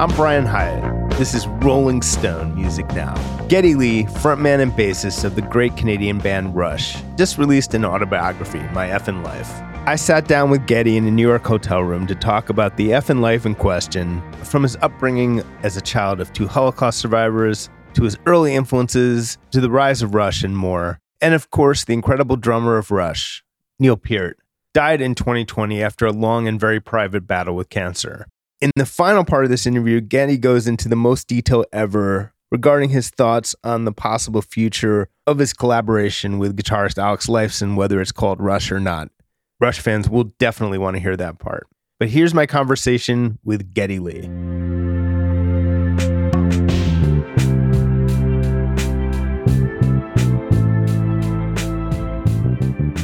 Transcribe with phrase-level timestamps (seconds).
[0.00, 1.10] I'm Brian Hiatt.
[1.18, 3.12] This is Rolling Stone Music Now.
[3.48, 8.60] Geddy Lee, frontman and bassist of the great Canadian band Rush, just released an autobiography,
[8.72, 9.60] My Effin' Life.
[9.86, 12.92] I sat down with Geddy in a New York hotel room to talk about the
[12.92, 18.04] effin' life in question, from his upbringing as a child of two Holocaust survivors, to
[18.04, 20.98] his early influences, to the rise of Rush and more.
[21.20, 23.44] And of course, the incredible drummer of Rush,
[23.78, 24.38] Neil Peart,
[24.72, 28.24] died in 2020 after a long and very private battle with cancer.
[28.60, 32.90] In the final part of this interview, Geddy goes into the most detail ever regarding
[32.90, 38.12] his thoughts on the possible future of his collaboration with guitarist Alex Lifeson, whether it's
[38.12, 39.08] called Rush or not.
[39.60, 41.68] Rush fans will definitely want to hear that part.
[41.98, 44.28] But here's my conversation with Geddy Lee.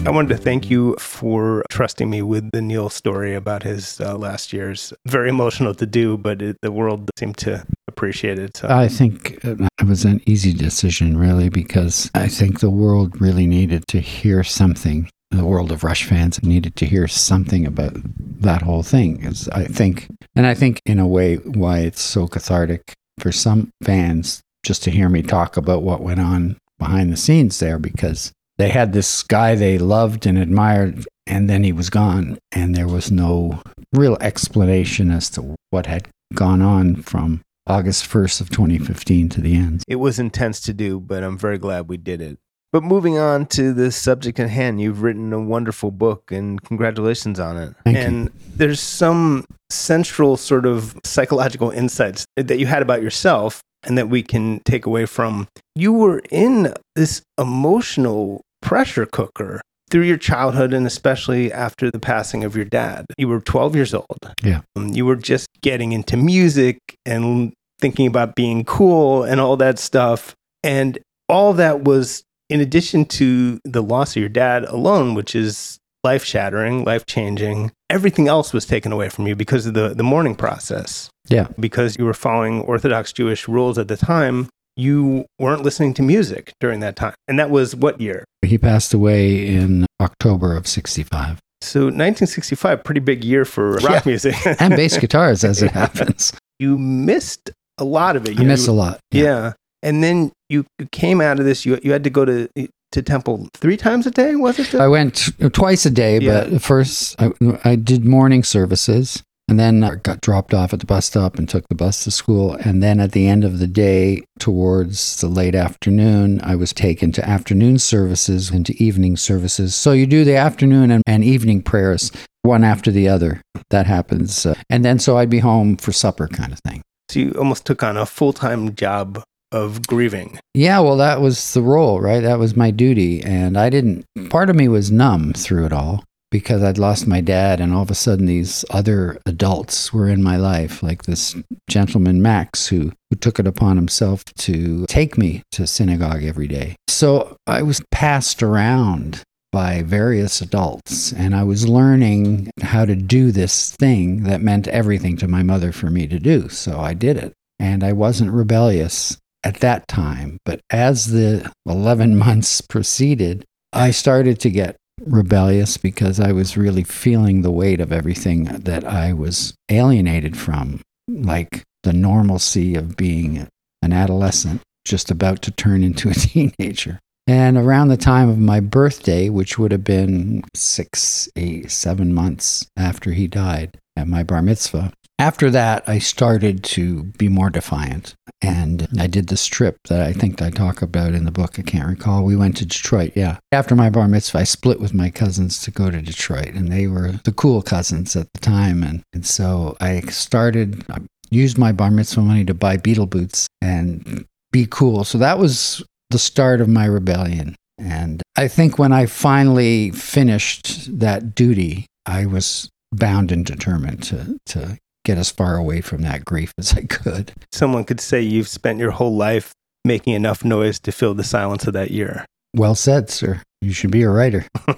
[0.06, 4.16] I wanted to thank you for trusting me with the Neil story about his uh,
[4.16, 4.92] last years.
[5.04, 8.56] Very emotional to do, but it, the world seemed to appreciate it.
[8.56, 8.68] So.
[8.68, 13.82] I think it was an easy decision, really, because I think the world really needed
[13.88, 15.10] to hear something.
[15.32, 17.96] The world of Rush fans needed to hear something about
[18.42, 19.24] that whole thing.
[19.24, 23.70] Is I think, and I think in a way, why it's so cathartic for some
[23.82, 28.30] fans just to hear me talk about what went on behind the scenes there, because
[28.58, 32.88] they had this guy they loved and admired, and then he was gone, and there
[32.88, 39.28] was no real explanation as to what had gone on from August 1st of 2015
[39.30, 39.82] to the end.
[39.88, 42.38] It was intense to do, but I'm very glad we did it.
[42.72, 47.40] But moving on to the subject at hand, you've written a wonderful book and congratulations
[47.40, 47.74] on it.
[47.84, 48.32] Thank and you.
[48.56, 54.22] there's some central sort of psychological insights that you had about yourself and that we
[54.22, 55.48] can take away from.
[55.74, 62.44] You were in this emotional pressure cooker through your childhood and especially after the passing
[62.44, 63.06] of your dad.
[63.18, 64.34] You were 12 years old.
[64.42, 64.62] Yeah.
[64.74, 69.78] Um, you were just getting into music and thinking about being cool and all that
[69.78, 70.34] stuff.
[70.64, 70.98] And
[71.28, 76.24] all that was in addition to the loss of your dad alone, which is life
[76.24, 77.72] shattering, life changing.
[77.90, 81.10] Everything else was taken away from you because of the, the mourning process.
[81.28, 81.48] Yeah.
[81.58, 86.52] Because you were following Orthodox Jewish rules at the time, you weren't listening to music
[86.60, 87.14] during that time.
[87.28, 88.24] And that was what year?
[88.42, 91.38] He passed away in October of 65.
[91.62, 94.02] So 1965, pretty big year for rock Yeah.
[94.04, 94.34] music.
[94.60, 96.32] And bass guitars, as it happens.
[96.58, 98.34] you missed a lot of it.
[98.34, 99.00] You I know, miss you- a lot.
[99.10, 99.52] Yeah.
[99.82, 102.48] And then you, you came out of this, you, you had to go to,
[102.92, 104.74] to temple three times a day, was it?
[104.74, 106.44] I went twice a day, Yeah.
[106.48, 107.30] but first I,
[107.64, 111.48] I did morning services and then I got dropped off at the bus stop and
[111.48, 112.54] took the bus to school.
[112.54, 117.12] And then at the end of the day, towards the late afternoon, I was taken
[117.12, 119.74] to afternoon services and to evening services.
[119.74, 122.10] So you do the afternoon and, and evening prayers
[122.42, 123.40] one after the other.
[123.70, 124.44] That happens.
[124.44, 126.82] Uh, and then so I'd be home for supper kind of thing.
[127.08, 129.22] So you almost took on a full time job
[129.52, 130.40] of grieving.
[130.54, 132.20] Yeah, well, that was the role, right?
[132.20, 133.22] That was my duty.
[133.22, 137.20] And I didn't, part of me was numb through it all because I'd lost my
[137.20, 141.36] dad, and all of a sudden these other adults were in my life, like this
[141.68, 146.76] gentleman, Max, who, who took it upon himself to take me to synagogue every day.
[146.88, 149.22] So I was passed around
[149.52, 155.16] by various adults, and I was learning how to do this thing that meant everything
[155.18, 156.48] to my mother for me to do.
[156.48, 157.32] So I did it.
[157.58, 160.36] And I wasn't rebellious at that time.
[160.44, 166.84] But as the 11 months proceeded, I started to get rebellious because I was really
[166.84, 173.48] feeling the weight of everything that I was alienated from, like the normalcy of being
[173.82, 177.00] an adolescent just about to turn into a teenager.
[177.28, 182.66] And around the time of my birthday, which would have been six, eight, seven months
[182.76, 188.14] after he died at my bar mitzvah, after that, I started to be more defiant.
[188.42, 191.58] And I did this trip that I think I talk about in the book.
[191.58, 192.24] I can't recall.
[192.24, 193.38] We went to Detroit, yeah.
[193.50, 196.86] After my bar mitzvah, I split with my cousins to go to Detroit, and they
[196.86, 198.82] were the cool cousins at the time.
[198.82, 200.98] And, and so I started, I
[201.30, 205.04] used my bar mitzvah money to buy Beatle boots and be cool.
[205.04, 207.56] So that was the start of my rebellion.
[207.78, 214.38] And I think when I finally finished that duty, I was bound and determined to,
[214.46, 217.32] to get as far away from that grief as I could.
[217.52, 219.52] Someone could say you've spent your whole life
[219.84, 222.26] making enough noise to fill the silence of that year.
[222.54, 223.40] Well said, sir.
[223.62, 224.46] You should be a writer.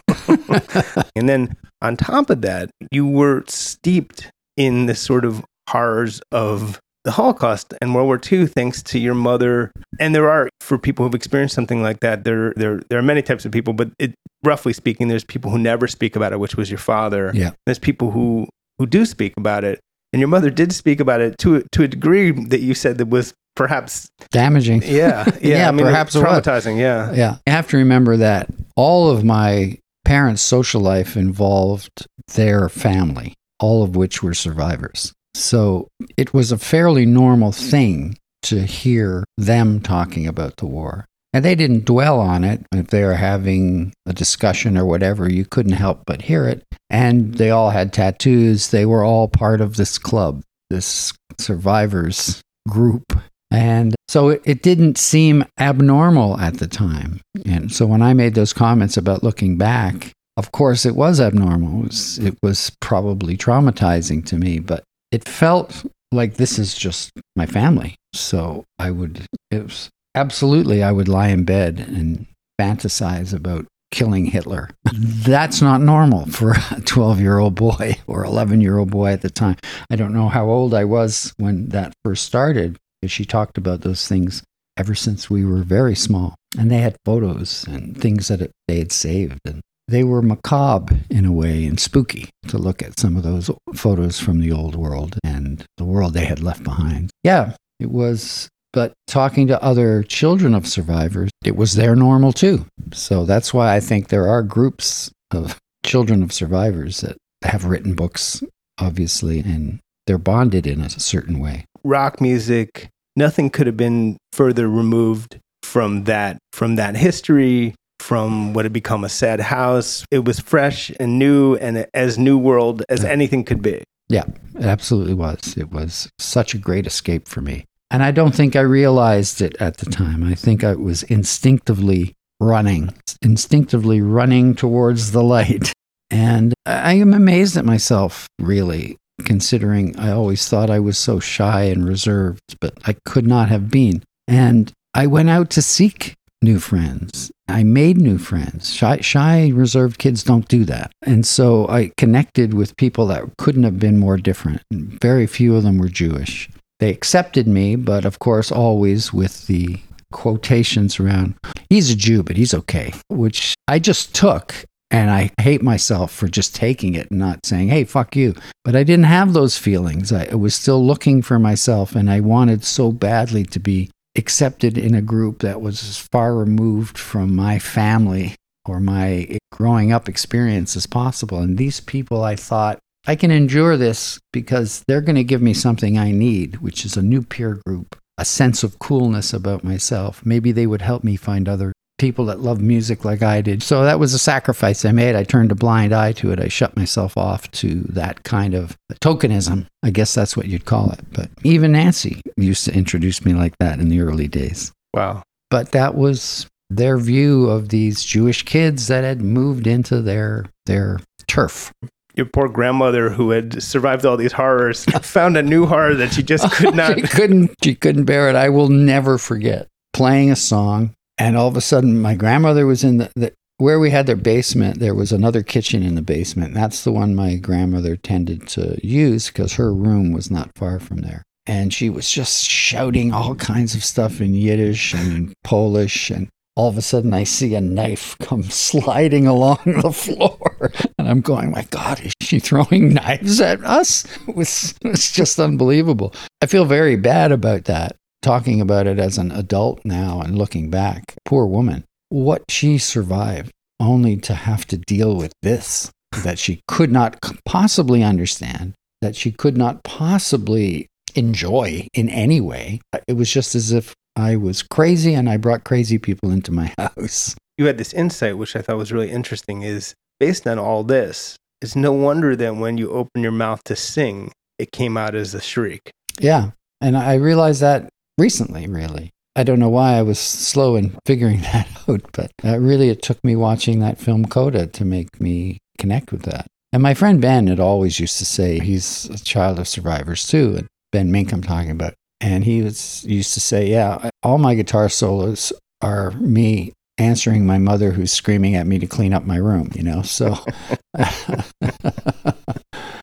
[1.16, 6.80] And then on top of that, you were steeped in the sort of horrors of
[7.04, 9.72] the Holocaust and World War II, thanks to your mother.
[9.98, 13.22] And there are, for people who've experienced something like that, there there there are many
[13.22, 14.14] types of people, but it,
[14.44, 17.30] roughly speaking, there's people who never speak about it, which was your father.
[17.34, 17.50] Yeah.
[17.66, 18.46] There's people who
[18.78, 19.80] who do speak about it.
[20.12, 23.08] And your mother did speak about it to to a degree that you said that
[23.08, 24.82] was perhaps damaging.
[24.84, 26.78] Yeah, yeah, Yeah, I mean, perhaps traumatizing.
[26.78, 27.36] Yeah, Yeah.
[27.46, 33.82] I have to remember that all of my parents' social life involved their family, all
[33.82, 35.12] of which were survivors.
[35.34, 41.04] So it was a fairly normal thing to hear them talking about the war.
[41.38, 42.66] And they didn't dwell on it.
[42.72, 46.64] If they were having a discussion or whatever, you couldn't help but hear it.
[46.90, 48.70] And they all had tattoos.
[48.70, 53.12] They were all part of this club, this survivors group.
[53.52, 57.20] And so it, it didn't seem abnormal at the time.
[57.46, 61.82] And so when I made those comments about looking back, of course it was abnormal.
[61.82, 64.82] It was, it was probably traumatizing to me, but
[65.12, 67.94] it felt like this is just my family.
[68.12, 69.88] So I would, it was
[70.18, 72.26] absolutely, I would lie in bed and
[72.60, 74.70] fantasize about killing Hitler.
[74.86, 75.30] Mm-hmm.
[75.30, 79.22] That's not normal for a 12 year old boy or 11 year old boy at
[79.22, 79.56] the time.
[79.90, 83.82] I don't know how old I was when that first started, but she talked about
[83.82, 84.42] those things
[84.76, 86.34] ever since we were very small.
[86.58, 89.40] And they had photos and things that it, they had saved.
[89.44, 93.50] And they were macabre in a way and spooky to look at some of those
[93.74, 97.10] photos from the old world and the world they had left behind.
[97.24, 98.48] Yeah, it was.
[98.72, 102.66] But talking to other children of survivors, it was their normal too.
[102.92, 107.94] So that's why I think there are groups of children of survivors that have written
[107.94, 108.42] books,
[108.78, 111.64] obviously, and they're bonded in a certain way.
[111.84, 112.88] rock music.
[113.16, 119.02] Nothing could have been further removed from that from that history, from what had become
[119.04, 120.04] a sad house.
[120.10, 123.82] It was fresh and new, and as new world as anything could be.
[124.08, 124.24] Yeah,
[124.54, 125.56] it absolutely was.
[125.56, 127.64] It was such a great escape for me.
[127.90, 130.22] And I don't think I realized it at the time.
[130.22, 135.72] I think I was instinctively running, instinctively running towards the light.
[136.10, 141.64] And I am amazed at myself, really, considering I always thought I was so shy
[141.64, 144.02] and reserved, but I could not have been.
[144.26, 147.30] And I went out to seek new friends.
[147.48, 148.72] I made new friends.
[148.72, 150.92] Shy, shy, reserved kids don't do that.
[151.02, 154.62] And so I connected with people that couldn't have been more different.
[154.70, 156.48] Very few of them were Jewish.
[156.80, 159.80] They accepted me, but of course, always with the
[160.12, 161.34] quotations around,
[161.68, 164.54] he's a Jew, but he's okay, which I just took.
[164.90, 168.34] And I hate myself for just taking it and not saying, hey, fuck you.
[168.64, 170.12] But I didn't have those feelings.
[170.12, 174.94] I was still looking for myself, and I wanted so badly to be accepted in
[174.94, 178.34] a group that was as far removed from my family
[178.64, 181.40] or my growing up experience as possible.
[181.40, 182.78] And these people, I thought,
[183.08, 186.94] I can endure this because they're going to give me something I need, which is
[186.94, 190.20] a new peer group, a sense of coolness about myself.
[190.26, 193.62] Maybe they would help me find other people that love music like I did.
[193.62, 195.16] So that was a sacrifice I made.
[195.16, 196.38] I turned a blind eye to it.
[196.38, 199.64] I shut myself off to that kind of tokenism.
[199.82, 201.00] I guess that's what you'd call it.
[201.10, 204.70] But even Nancy used to introduce me like that in the early days.
[204.92, 205.22] Wow.
[205.48, 211.00] But that was their view of these Jewish kids that had moved into their their
[211.26, 211.72] turf.
[212.18, 216.22] Your poor grandmother, who had survived all these horrors, found a new horror that she
[216.22, 216.96] just oh, could not.
[216.96, 218.34] she couldn't she couldn't bear it.
[218.34, 222.84] I will never forget playing a song and all of a sudden my grandmother was
[222.84, 226.54] in the, the where we had their basement there was another kitchen in the basement.
[226.54, 230.98] That's the one my grandmother tended to use because her room was not far from
[230.98, 231.22] there.
[231.46, 236.28] And she was just shouting all kinds of stuff in Yiddish and in Polish and
[236.58, 240.72] all of a sudden I see a knife come sliding along the floor.
[240.98, 244.04] And I'm going, my God, is she throwing knives at us?
[244.26, 246.12] It was, just unbelievable.
[246.42, 250.68] I feel very bad about that, talking about it as an adult now and looking
[250.68, 251.14] back.
[251.24, 251.84] Poor woman.
[252.08, 255.92] What she survived only to have to deal with this
[256.24, 262.80] that she could not possibly understand, that she could not possibly enjoy in any way.
[263.06, 266.74] It was just as if I was crazy and I brought crazy people into my
[266.76, 267.36] house.
[267.56, 271.36] You had this insight, which I thought was really interesting, is based on all this.
[271.62, 275.34] It's no wonder that when you open your mouth to sing, it came out as
[275.34, 275.92] a shriek.
[276.18, 276.50] Yeah.
[276.80, 279.10] And I realized that recently, really.
[279.36, 283.02] I don't know why I was slow in figuring that out, but uh, really it
[283.02, 286.48] took me watching that film Coda to make me connect with that.
[286.72, 290.56] And my friend Ben had always used to say he's a child of survivors too,
[290.56, 291.94] and Ben Mink I'm talking about.
[292.20, 297.58] And he was used to say, "Yeah, all my guitar solos are me answering my
[297.58, 300.36] mother who's screaming at me to clean up my room." You know, so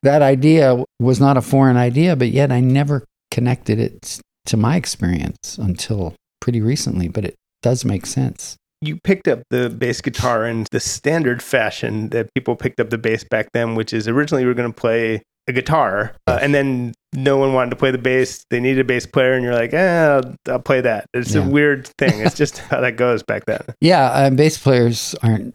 [0.02, 4.76] that idea was not a foreign idea, but yet I never connected it to my
[4.76, 7.08] experience until pretty recently.
[7.08, 8.56] But it does make sense.
[8.82, 12.98] You picked up the bass guitar in the standard fashion that people picked up the
[12.98, 16.94] bass back then, which is originally were going to play a guitar, uh, and then
[17.14, 18.44] no one wanted to play the bass.
[18.50, 21.06] They needed a bass player, and you're like, eh, I'll, I'll play that.
[21.14, 21.46] It's Yeah.
[21.46, 22.20] a weird thing.
[22.20, 23.62] It's just how that goes back then.
[23.80, 25.54] Yeah, uh, bass players aren't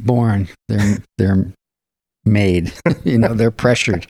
[0.00, 1.52] born; they're they're
[2.24, 2.72] made.
[3.04, 4.06] you know, they're pressured.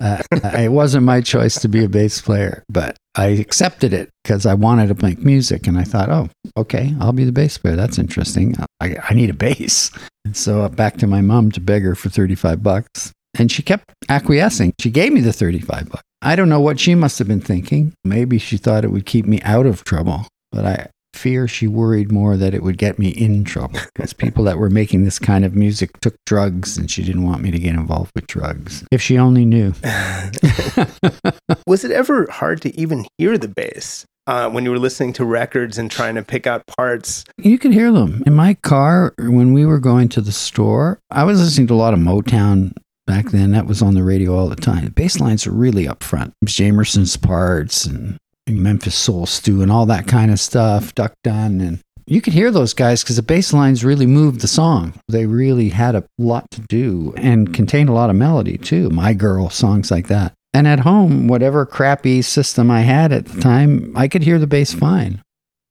[0.00, 0.22] Uh,
[0.58, 4.54] it wasn't my choice to be a bass player, but I accepted it because I
[4.54, 7.76] wanted to make music, and I thought, oh, okay, I'll be the bass player.
[7.76, 8.54] That's interesting.
[8.80, 9.90] I, I need a bass,
[10.24, 13.50] and so uh, back to my mom to beg her for thirty five bucks, and
[13.50, 14.72] she kept acquiescing.
[14.80, 16.02] She gave me the thirty five bucks.
[16.22, 17.92] I don't know what she must have been thinking.
[18.04, 22.10] Maybe she thought it would keep me out of trouble, but I fear she worried
[22.10, 25.44] more that it would get me in trouble because people that were making this kind
[25.44, 28.84] of music took drugs and she didn't want me to get involved with drugs.
[28.90, 29.74] If she only knew.
[31.66, 35.24] Was it ever hard to even hear the bass uh, when you were listening to
[35.24, 37.24] records and trying to pick out parts?
[37.38, 38.22] You could hear them.
[38.26, 41.76] In my car, when we were going to the store, I was listening to a
[41.76, 42.72] lot of Motown
[43.06, 43.52] back then.
[43.52, 44.84] That was on the radio all the time.
[44.84, 46.32] The bass lines are really up front.
[46.44, 51.60] Jamerson's parts and Memphis Soul Stew and all that kind of stuff, Duck Dunn.
[51.60, 54.94] And you could hear those guys because the bass lines really moved the song.
[55.08, 58.90] They really had a lot to do and contained a lot of melody too.
[58.90, 60.32] My Girl, songs like that.
[60.52, 64.46] And at home, whatever crappy system I had at the time, I could hear the
[64.46, 65.20] bass fine.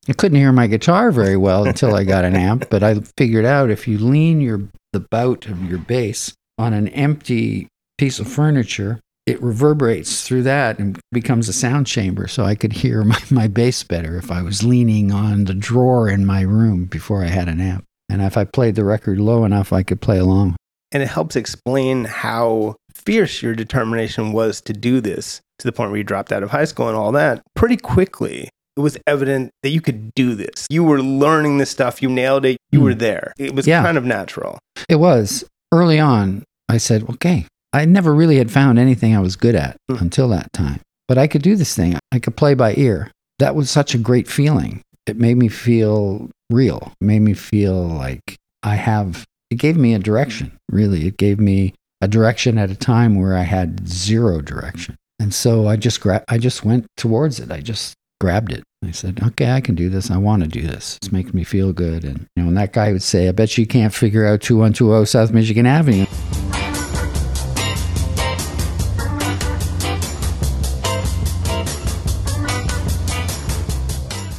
[0.09, 3.45] I couldn't hear my guitar very well until I got an amp, but I figured
[3.45, 7.67] out if you lean your the bout of your bass on an empty
[7.97, 12.27] piece of furniture, it reverberates through that and becomes a sound chamber.
[12.27, 16.09] So I could hear my, my bass better if I was leaning on the drawer
[16.09, 17.85] in my room before I had an amp.
[18.09, 20.55] And if I played the record low enough, I could play along.
[20.91, 25.89] And it helps explain how fierce your determination was to do this to the point
[25.89, 28.49] where you dropped out of high school and all that pretty quickly.
[28.75, 30.67] It was evident that you could do this.
[30.69, 32.01] You were learning this stuff.
[32.01, 32.57] You nailed it.
[32.71, 32.83] You Mm.
[32.83, 33.33] were there.
[33.37, 33.81] It was Yeah.
[33.83, 34.59] kind of natural.
[34.89, 35.43] It was
[35.73, 36.43] early on.
[36.69, 39.97] I said, okay, I never really had found anything I was good at Hmm.
[39.97, 41.97] until that time, but I could do this thing.
[42.11, 43.11] I could play by ear.
[43.39, 44.81] That was such a great feeling.
[45.07, 46.93] It made me feel real.
[47.01, 51.07] It made me feel like I have, it gave me a direction, really.
[51.07, 54.95] It gave me a direction at a time where I had zero direction.
[55.19, 57.51] And so I just gra- I just went towards it.
[57.51, 58.63] I just grabbed it.
[58.85, 60.09] I said, okay, I can do this.
[60.09, 60.95] I want to do this.
[61.01, 62.05] It's making me feel good.
[62.05, 65.05] And, you know, and that guy would say, I bet you can't figure out 2120
[65.05, 66.05] South Michigan Avenue.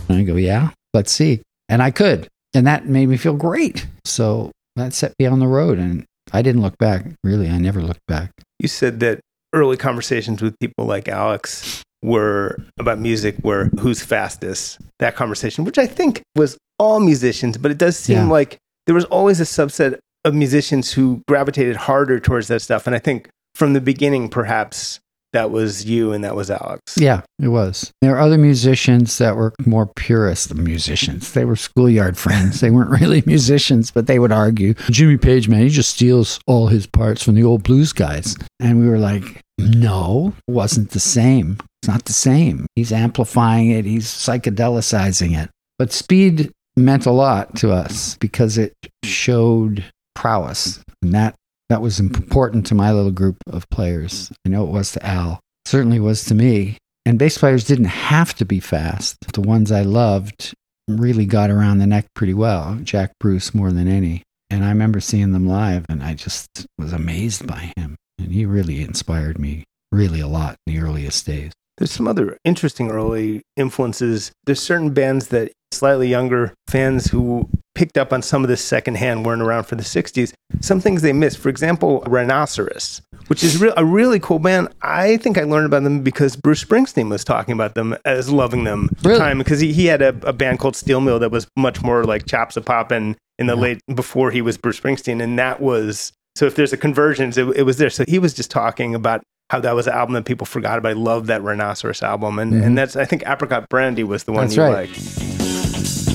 [0.09, 1.43] And I go, yeah, let's see.
[1.69, 2.27] And I could.
[2.55, 3.87] And that made me feel great.
[4.07, 5.77] So that set me on the road.
[5.77, 7.05] And I didn't look back.
[7.23, 8.31] Really, I never looked back.
[8.59, 9.21] You said that
[9.53, 15.79] early conversations with people like Alex were about music were who's fastest, that conversation, which
[15.79, 18.25] I think was all musicians, but it does seem Yeah.
[18.27, 22.87] like there was always a subset of musicians who gravitated harder towards that stuff.
[22.87, 25.01] And I think from the beginning, perhaps
[25.33, 26.81] that was you and that was Alex.
[26.97, 27.91] Yeah, it was.
[28.01, 31.33] There are other musicians that were more purist than musicians.
[31.33, 32.61] They were schoolyard friends.
[32.61, 36.69] They weren't really musicians, but they would argue, Jimmy Page, man, he just steals all
[36.69, 38.37] his parts from the old blues guys.
[38.61, 41.59] And we were like, no, it wasn't the same.
[41.85, 42.65] It's not the same.
[42.77, 45.51] He's amplifying it, he's psychedelicizing it.
[45.79, 48.73] But speed meant a lot to us because it
[49.05, 50.83] showed prowess.
[51.03, 51.35] And that
[51.69, 54.33] that was important to my little group of players.
[54.47, 55.41] I know it was to Al.
[55.67, 56.79] Certainly was to me.
[57.05, 59.19] And bass players didn't have to be fast.
[59.35, 60.55] The ones I loved
[60.89, 62.79] really got around the neck pretty well.
[62.83, 64.23] Jack Bruce more than any.
[64.49, 66.49] And I remember seeing them live and I just
[66.79, 67.97] was amazed by him.
[68.19, 71.53] And he really inspired me really a lot in the earliest days.
[71.79, 74.31] There's some other interesting early influences.
[74.47, 79.27] There's certain bands that slightly younger fans who picked up on some of this secondhand
[79.27, 80.33] weren't around for the 60s.
[80.61, 81.39] Some things they missed.
[81.39, 84.69] For example, Rhinoceros, which is re- a really cool band.
[84.83, 88.63] I think I learned about them because Bruce Springsteen was talking about them as loving
[88.63, 91.33] them at the time because he, he had a, a band called Steel Mill that
[91.33, 93.61] was much more like Chops a Poppin' in the Yeah.
[93.63, 95.21] late before he was Bruce Springsteen.
[95.21, 97.91] And that was so if there's a convergence, it, it was there.
[97.91, 100.91] So he was just talking about how that was an album that people forgot about.
[100.91, 102.39] I love that Rhinoceros album.
[102.39, 102.65] And, Mhm.
[102.65, 104.89] and that's, I think Apricot Brandy was the one That's you right.
[104.91, 106.15] liked.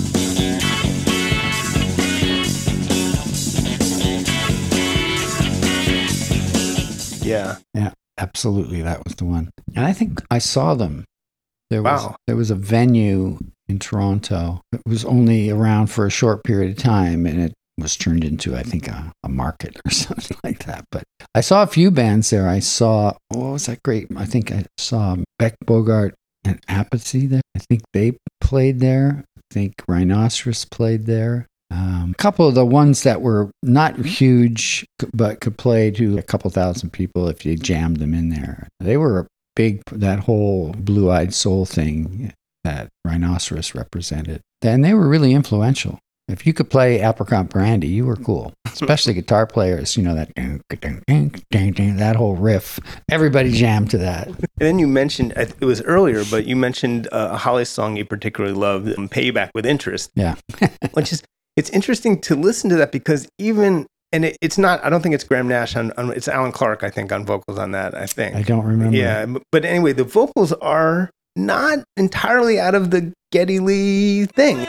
[7.22, 7.58] Yeah.
[7.74, 7.92] Yeah.
[8.18, 9.50] Absolutely, that was the one.
[9.76, 11.06] And I think I saw them.
[11.70, 12.16] There was Wow.
[12.28, 13.38] there was a venue
[13.70, 14.60] in Toronto.
[14.74, 18.56] It was only around for a short period of time, and it was turned into
[18.56, 20.86] I think a, a market or something like that.
[20.92, 22.48] But I saw a few bands there.
[22.48, 24.08] I saw what was that great?
[24.16, 27.42] I think I saw Beck Bogert and Appice there.
[27.56, 29.24] I think they played there.
[29.38, 31.48] I think Rhinoceros played there.
[31.72, 36.24] Um, a couple of the ones that were not huge, but could play to a
[36.24, 38.68] couple thousand people if you jammed them in there.
[38.80, 42.34] They were a big, that whole blue eyed soul thing
[42.64, 44.42] that Rhinoceros represented.
[44.64, 46.00] And they were really influential.
[46.30, 48.54] If you could play Apricot Brandy, you were cool.
[48.66, 52.80] Especially guitar players, you know, that that whole riff.
[53.10, 54.28] Everybody jammed to that.
[54.28, 58.06] And then you mentioned, it was earlier, but you mentioned uh, a Holly song you
[58.06, 60.12] particularly loved, um, Payback with Interest.
[60.16, 60.36] Yeah.
[60.94, 61.24] which is,
[61.58, 65.14] it's interesting to listen to that because even and it, it's not i don't think
[65.14, 68.08] it's graham nash on, on, it's allan clarke i think on vocals on that i
[68.08, 68.96] think I don't remember.
[68.96, 74.66] yeah but, but anyway the vocals are not entirely out of the geddy lee thing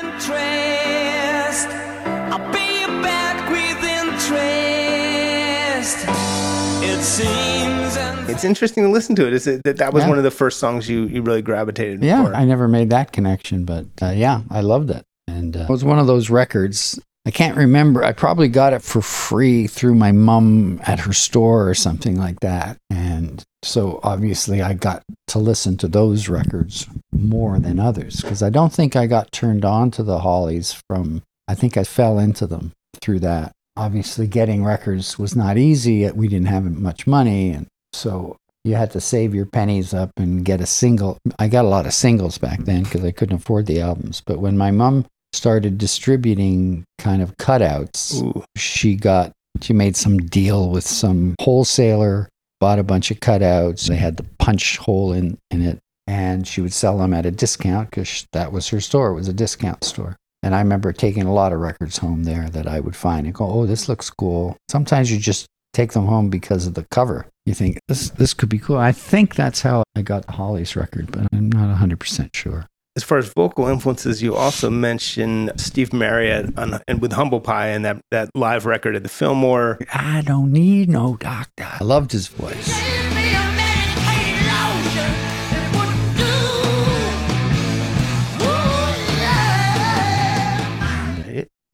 [7.18, 10.08] it's interesting to listen to it is it that that was Yeah.
[10.10, 13.12] one of the first songs you you really gravitated Yeah, for I never made that
[13.12, 15.04] connection, but uh, yeah, I loved it.
[15.26, 17.00] And uh, it was one of those records.
[17.26, 18.02] I can't remember.
[18.04, 22.40] I probably got it for free through my mom at her store or something like
[22.40, 22.76] that.
[22.88, 28.50] And so obviously I got to listen to those records more than others because I
[28.50, 32.46] don't think I got turned on to the Hollies from, I think I fell into
[32.46, 33.52] them through that.
[33.76, 36.10] Obviously, getting records was not easy.
[36.10, 37.50] We didn't have much money.
[37.50, 41.18] And so you had to save your pennies up and get a single.
[41.38, 44.22] I got a lot of singles back then because I couldn't afford the albums.
[44.24, 48.44] But when my mom started distributing kind of cutouts, Ooh.
[48.56, 52.28] she got she made some deal with some wholesaler,
[52.60, 53.88] bought a bunch of cutouts.
[53.88, 57.30] They had the punch hole in in it, and she would sell them at a
[57.30, 59.10] discount because that was her store.
[59.10, 60.16] It was a discount store.
[60.42, 63.34] And I remember taking a lot of records home there that I would find and
[63.34, 67.26] go, "Oh, this looks cool." Sometimes you just take them home because of the cover.
[67.46, 68.78] You think this this could be cool.
[68.78, 72.66] I think that's how I got the Hollies record, but I'm not 100% sure.
[72.96, 77.68] as far as vocal influences, you also mentioned Steve Marriott on, and with Humble Pie
[77.68, 79.78] and that, that live record at the Fillmore.
[79.94, 81.68] I don't need no doctor.
[81.80, 83.19] I loved his voice.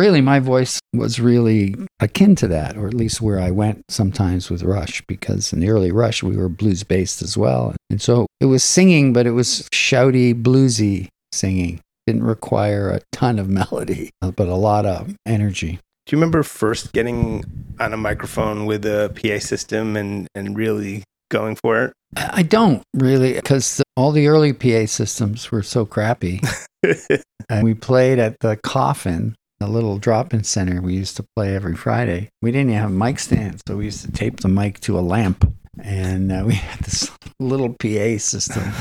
[0.06, 4.48] Really, my voice was really akin to that, or at least where I went sometimes
[4.48, 7.74] with Rush, because in the early Rush, we were blues based as well.
[7.90, 11.80] And so it was singing, but it was shouty, bluesy singing.
[12.06, 15.80] Didn't require a ton of melody, uh, but a lot of energy.
[16.06, 17.42] Do you remember first getting
[17.80, 21.92] on a microphone with a PA system and, and really going for it?
[22.16, 26.40] I I don't really, because all the early PA systems were so crappy.
[27.50, 31.74] and we played at the Coff-Inn, the little drop-in center we used to play every
[31.74, 32.28] Friday.
[32.42, 35.50] We didn't have mic stands, so we used to tape the mic to a lamp,
[35.82, 38.72] and uh, we had this little PA system.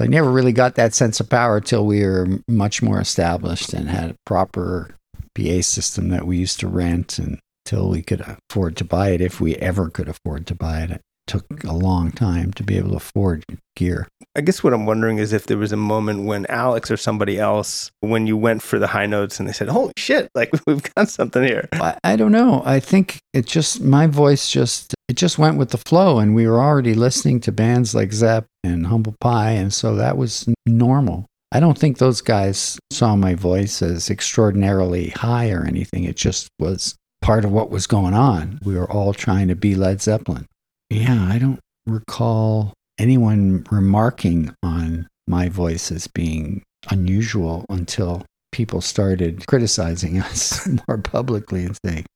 [0.00, 3.88] I never really got that sense of power till we were much more established and
[3.88, 4.96] had a proper
[5.36, 8.20] PA system that we used to rent until we could
[8.50, 11.00] afford to buy it, if we ever could afford to buy it.
[11.26, 13.44] Took a long time to be able to afford
[13.76, 14.06] gear.
[14.36, 17.38] I guess what I'm wondering is if there was a moment when Alex or somebody
[17.38, 20.82] else, when you went for the high notes and they said, holy shit, like we've
[20.94, 21.68] got something here.
[21.72, 22.62] I, I don't know.
[22.64, 26.46] I think it just my voice just it just went with the flow, and we
[26.46, 31.26] were already listening to bands like Zepp and Humble Pie, and so that was normal.
[31.52, 36.04] I don't think those guys saw my voice as extraordinarily high or anything.
[36.04, 38.58] It just was part of what was going on.
[38.64, 40.46] We were all trying to be Led Zeppelin.
[40.94, 49.44] Yeah, I don't recall anyone remarking on my voice as being unusual until people started
[49.48, 52.06] criticizing us more publicly and saying,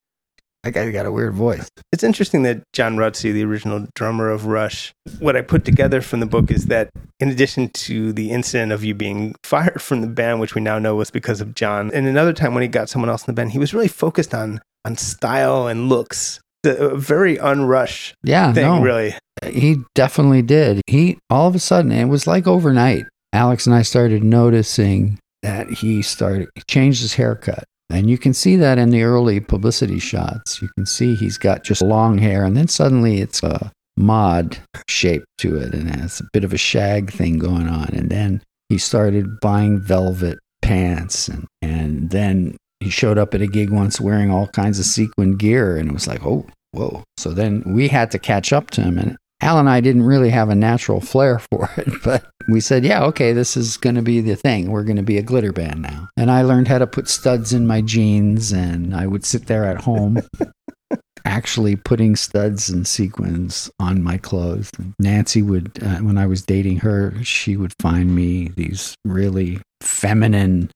[0.62, 1.68] that guy's got a weird voice.
[1.90, 6.20] It's interesting that John Rutsey, the original drummer of Rush, what I put together from
[6.20, 10.06] the book is that in addition to the incident of you being fired from the
[10.06, 12.88] band, which we now know was because of John, and another time when he got
[12.88, 16.38] someone else in the band, he was really focused on on style and looks.
[16.64, 19.14] A very unrush Yeah, thing, no, really.
[19.46, 20.82] he definitely did.
[20.86, 23.04] He all of a sudden, it was like overnight.
[23.32, 27.64] Alex and I started noticing that he started he changed his haircut.
[27.90, 30.60] And you can see that in the early publicity shots.
[30.60, 35.24] You can see he's got just long hair, and then suddenly it's a mod shape
[35.38, 37.88] to it, and it has a bit of a shag thing going on.
[37.94, 43.46] And then he started buying velvet pants, and, and then he showed up at a
[43.46, 47.02] gig once wearing all kinds of sequin gear, and it was like, oh, whoa.
[47.16, 50.30] So then we had to catch up to him, and Al and I didn't really
[50.30, 54.02] have a natural flair for it, but we said, yeah, okay, this is going to
[54.02, 54.70] be the thing.
[54.70, 56.08] We're going to be a glitter band now.
[56.16, 59.64] And I learned how to put studs in my jeans, and I would sit there
[59.64, 60.20] at home
[61.24, 64.70] actually putting studs and sequins on my clothes.
[64.98, 70.70] Nancy would, uh, when I was dating her, she would find me these really feminine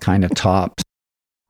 [0.00, 0.84] kind of tops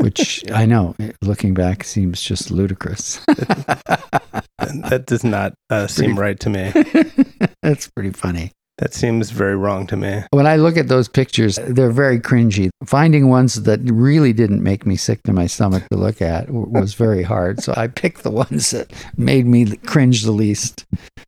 [0.03, 3.25] which I know, looking back, seems just ludicrous.
[3.27, 6.73] that does not uh, seem right to me.
[7.63, 8.53] That's pretty funny.
[8.79, 10.25] That seems very wrong to me.
[10.31, 12.71] When I look at those pictures, they're very cringy.
[12.85, 16.95] Finding ones that really didn't make me sick to my stomach to look at was
[16.95, 17.63] very hard.
[17.63, 20.85] So I picked the ones that made me cringe the least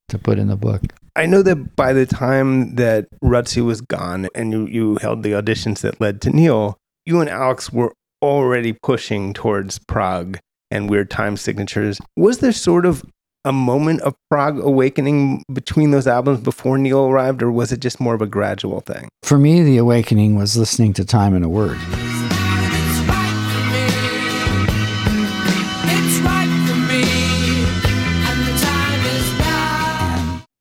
[0.09, 0.83] to put in the book.
[1.15, 5.33] I know that by the time that Rutsey was gone and you, you held the
[5.33, 7.93] auditions that led to Neil, you and Alex were
[8.25, 10.39] already pushing towards prog
[10.71, 12.01] and weird time signatures.
[12.17, 13.05] Was there sort of
[13.45, 18.01] a moment of prog awakening between those albums before Neil arrived, or was it just
[18.01, 19.09] more of a gradual thing?
[19.23, 21.79] For me, the awakening was listening to Time and a Word.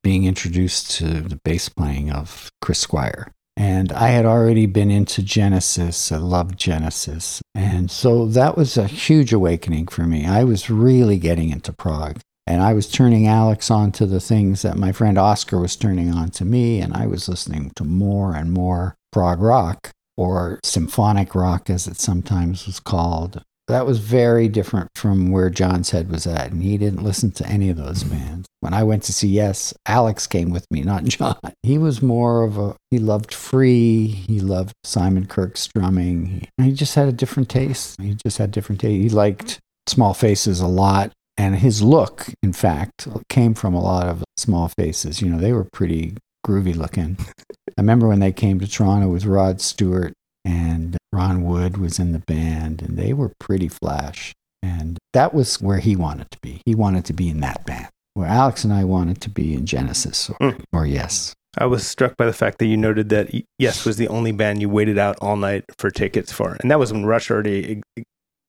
[0.04, 3.33] Being introduced to the bass playing of Chris Squire.
[3.56, 6.12] And I had already been into Genesis.
[6.12, 7.42] I loved Genesis.
[7.54, 10.26] And so that was a huge awakening for me.
[10.26, 12.20] I was really getting into prog.
[12.46, 16.14] And I was turning Alex on to the things that my friend Oscar was turning
[16.14, 16.82] on to me.
[16.82, 21.98] And I was listening to more and more prog rock or symphonic rock, as it
[21.98, 23.44] sometimes was called.
[23.68, 26.52] That was very different from where John's head was at.
[26.52, 28.46] And he didn't listen to any of those bands.
[28.60, 31.38] When I went to see Yes, Alex came with me, not John.
[31.64, 34.08] He was more of a, he loved free.
[34.08, 36.48] He loved Simon Kirke's strumming.
[36.58, 38.02] He, he just had a different taste.
[38.02, 39.02] He just had different taste.
[39.02, 41.12] He liked Small Faces a lot.
[41.38, 45.22] And his look, in fact, came from a lot of Small Faces.
[45.22, 47.18] You know, they were pretty groovy looking.
[47.78, 50.14] I remember when they came to Toronto with Rod Stewart
[50.46, 54.34] and Ron Wood was in the band, and they were pretty flash.
[54.62, 56.62] And that was where he wanted to be.
[56.66, 59.66] He wanted to be in that band, where Alex and I wanted to be in
[59.66, 60.64] Genesis or, Mm.
[60.72, 61.34] or Yes.
[61.56, 63.30] I was struck by the fact that you noted that
[63.60, 66.80] Yes was the only band you waited out all night for tickets for, and that
[66.80, 67.82] was when Rush already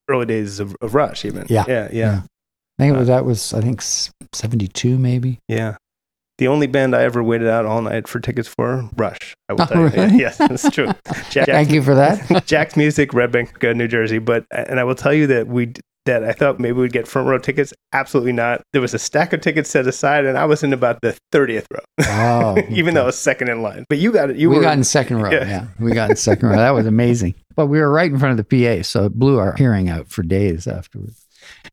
[0.09, 1.45] early days of, of Rush, even.
[1.49, 1.65] Yeah.
[1.67, 2.21] yeah, yeah,
[2.79, 3.81] I think that was, I think,
[4.33, 5.37] 72 maybe.
[5.47, 5.75] yeah.
[6.37, 9.35] The only band I ever waited out all night for tickets for, Rush.
[9.49, 9.87] I will Oh, tell you.
[9.89, 10.17] really?
[10.19, 10.87] Yes, that's true.
[11.29, 12.45] Jack, Thank you for that.
[12.47, 14.19] Jack's Music, Red Bank, uh, New Jersey.
[14.19, 15.73] But and I will tell you that we
[16.05, 17.73] that I thought maybe we'd get front row tickets.
[17.93, 18.61] Absolutely not.
[18.73, 21.65] There was a stack of tickets set aside, and I was in about the thirtieth
[21.71, 21.79] row.
[22.01, 23.85] Oh, even though I was second in line.
[23.89, 24.35] But you got it.
[24.35, 25.31] You we were got in second row.
[25.31, 25.47] Yeah.
[25.47, 25.67] Yeah.
[25.79, 26.57] we got in second row.
[26.57, 27.33] That was amazing.
[27.55, 30.09] But we were right in front of the PA, so it blew our hearing out
[30.09, 31.25] for days afterwards.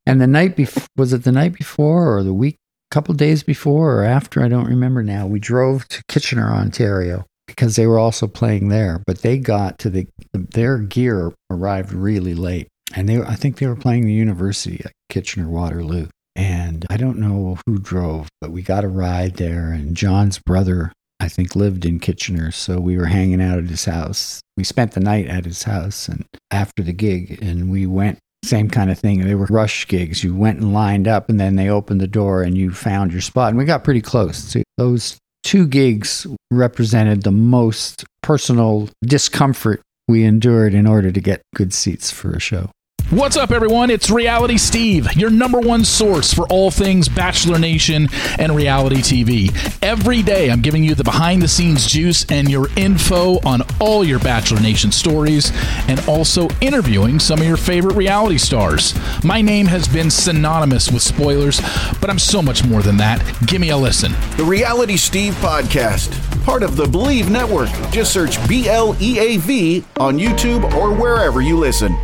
[0.07, 2.59] And the night before, was it the night before or the week,
[2.92, 4.42] couple days before or after?
[4.42, 5.26] I don't remember now.
[5.26, 9.02] We drove to Kitchener, Ontario, because they were also playing there.
[9.07, 13.66] But they got to the their gear arrived really late, and they I think they
[13.66, 16.09] were playing the university at Kitchener Waterloo.
[16.35, 20.92] And I don't know who drove, but we got a ride there, and John's brother
[21.22, 24.40] I think lived in Kitchener, so we were hanging out at his house.
[24.57, 28.68] We spent the night at his house and after the gig and we went same
[28.68, 29.20] kind of thing.
[29.20, 30.24] They were rush gigs.
[30.24, 33.20] You went and lined up and then they opened the door and you found your
[33.20, 33.50] spot.
[33.50, 40.24] And we got pretty close to those two gigs represented the most personal discomfort we
[40.24, 42.70] endured in order to get good seats for a show.
[43.12, 43.90] What's up, everyone?
[43.90, 49.78] It's Reality Steve, your number one source for all things Bachelor Nation and reality TV.
[49.83, 54.05] Every day, I'm giving you the behind the scenes juice and your info on all
[54.05, 55.51] your Bachelor Nation stories
[55.88, 58.95] and also interviewing some of your favorite reality stars.
[59.25, 61.61] My name has been synonymous with spoilers,
[62.01, 63.21] but I'm so much more than that.
[63.47, 64.12] Give me a listen.
[64.37, 66.14] The Reality Steve Podcast,
[66.45, 67.71] part of the Believe Network.
[67.90, 71.97] Just search B L E A V on YouTube or wherever you listen.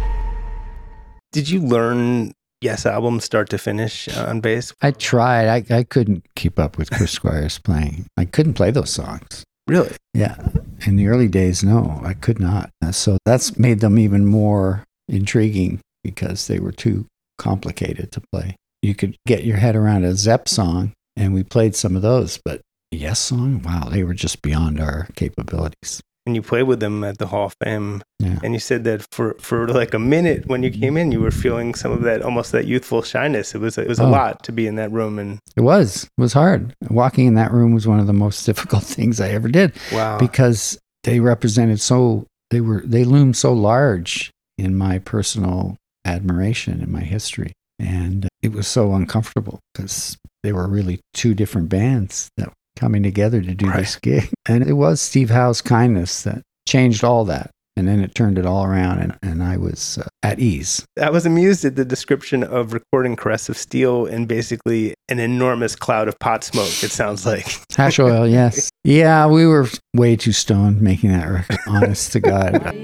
[1.30, 4.72] Did you learn Yes album start to finish on bass?
[4.82, 5.46] I tried.
[5.46, 8.08] I, I couldn't keep up with Chris Squire's playing.
[8.16, 9.44] I couldn't play those songs.
[9.68, 9.94] Really?
[10.14, 10.36] Yeah.
[10.86, 12.70] In the early days, no, I could not.
[12.82, 18.56] Uh, So that's made them even more intriguing because they were too complicated to play.
[18.82, 22.40] You could get your head around a Zepp song, and we played some of those,
[22.44, 26.00] but Yes song, wow, they were just beyond our capabilities.
[26.28, 28.38] And you played with them at the Hall of Fame, Yeah.
[28.44, 31.30] and you said that for for like a minute when you came in, you were
[31.30, 33.54] feeling some of that almost that youthful shyness.
[33.54, 34.10] It was it was a Oh.
[34.10, 36.04] lot to be in that room, and It was.
[36.04, 36.74] It was hard.
[36.90, 39.72] Walking in that room was one of the most difficult things I ever did.
[39.90, 46.82] wow, because they represented so they were they loomed so large in my personal admiration
[46.82, 52.28] and my history and it was so uncomfortable because they were really two different bands
[52.36, 53.80] that coming together to do Right.
[53.80, 54.30] this gig.
[54.48, 57.50] And it was steve howe's kindness that changed all that.
[57.76, 60.84] And then it turned it all around and, and i was uh, at ease.
[61.00, 65.76] I was amused at the description of recording Caress of Steel in basically an enormous
[65.76, 66.82] cloud of pot smoke.
[66.82, 67.46] It sounds like.
[67.76, 68.68] Hash oil yes.
[68.84, 72.74] Yeah we were way too stoned making that record honest to god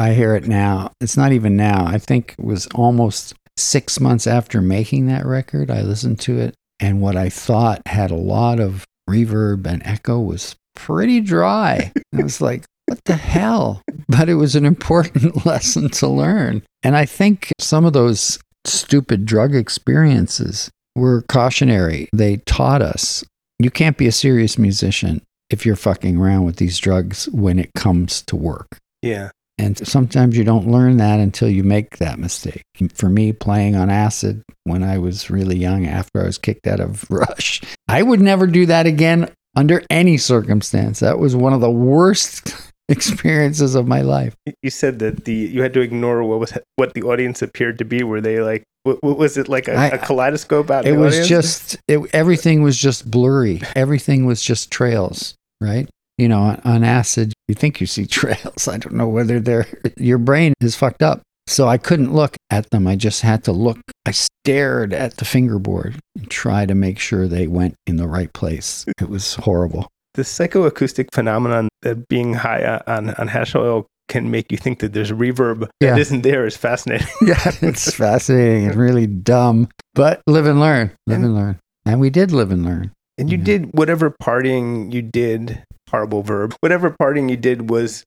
[0.00, 0.92] I hear it now.
[1.02, 1.84] It's not even now.
[1.84, 5.70] I think it was almost six months after making that record.
[5.70, 10.18] I listened to it, and what I thought had a lot of reverb and echo
[10.18, 11.92] was pretty dry.
[12.16, 13.82] I was like, what the hell?
[14.08, 16.62] But it was an important lesson to learn.
[16.82, 22.08] And I think some of those stupid drug experiences were cautionary.
[22.14, 23.22] They taught us
[23.58, 27.74] you can't be a serious musician if you're fucking around with these drugs when it
[27.74, 28.78] comes to work.
[29.02, 29.30] Yeah.
[29.60, 32.62] And sometimes you don't learn that until you make that mistake.
[32.94, 36.80] For me, playing on acid when I was really young after I was kicked out
[36.80, 41.00] of Rush, I would never do that again under any circumstance.
[41.00, 42.56] That was one of the worst
[42.88, 44.34] experiences of my life.
[44.62, 47.84] You said that the you had to ignore what was what the audience appeared to
[47.84, 48.02] be.
[48.02, 50.86] Were they like what, was it like a, I- a kaleidoscope out?
[50.86, 51.28] It was audience?
[51.28, 53.60] just, it, everything was just blurry.
[53.76, 55.86] Everything was just trails, right?
[56.16, 58.66] You know, on acid, you think you see trails.
[58.68, 59.66] I don't know whether they're,
[59.98, 61.20] your brain is fucked up.
[61.46, 62.86] So I couldn't look at them.
[62.86, 63.78] I just had to look.
[64.06, 68.32] I stared at the fingerboard and try to make sure they went in the right
[68.32, 68.84] place.
[69.00, 69.88] It was horrible.
[70.14, 74.92] the psychoacoustic phenomenon that being high on on hash oil can make you think that
[74.92, 75.92] there's reverb Yeah.
[75.94, 77.06] that isn't there is fascinating.
[77.22, 81.58] Yeah, it's fascinating and really dumb, but live and learn, live And- and learn.
[81.86, 82.92] And we did live and learn.
[83.20, 83.44] And you Yeah.
[83.44, 88.02] did whatever partying you did, horrible verb, whatever partying you did was,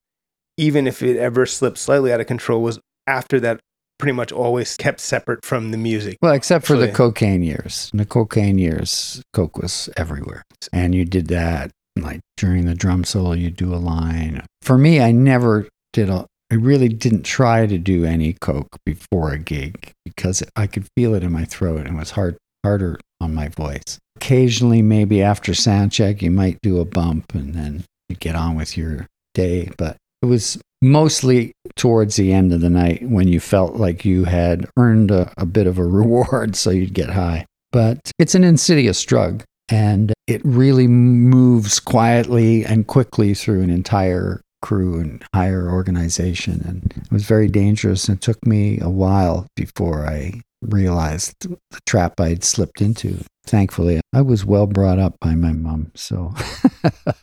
[0.58, 3.60] even if it ever slipped slightly out of control, was after that
[4.00, 6.18] pretty much always kept separate from the music.
[6.22, 7.90] Well, except for the Actually- cocaine years.
[7.94, 10.44] In the cocaine years, coke was everywhere.
[10.74, 14.42] And you did that like during the drum solo, you do a line.
[14.64, 19.32] For me, I never did a, I really didn't try to do any coke before
[19.32, 23.00] a gig because I could feel it in my throat and it was hard, harder
[23.24, 23.98] on my voice.
[24.18, 27.84] Occasionally, maybe after sound check, you might do a bump and then
[28.20, 29.72] get on with your day.
[29.78, 34.26] But it was mostly towards the end of the night when you felt like you
[34.26, 37.46] had earned a, a bit of a reward, so you'd get high.
[37.72, 44.42] But it's an insidious drug, and it really moves quietly and quickly through an entire
[44.62, 46.62] crew and higher organization.
[46.66, 48.08] And it was very dangerous.
[48.08, 53.24] And it took me a while before I realized the trap I'd slipped into.
[53.46, 55.92] Thankfully, I was well brought up by my mom.
[55.96, 56.34] So
[57.06, 57.14] I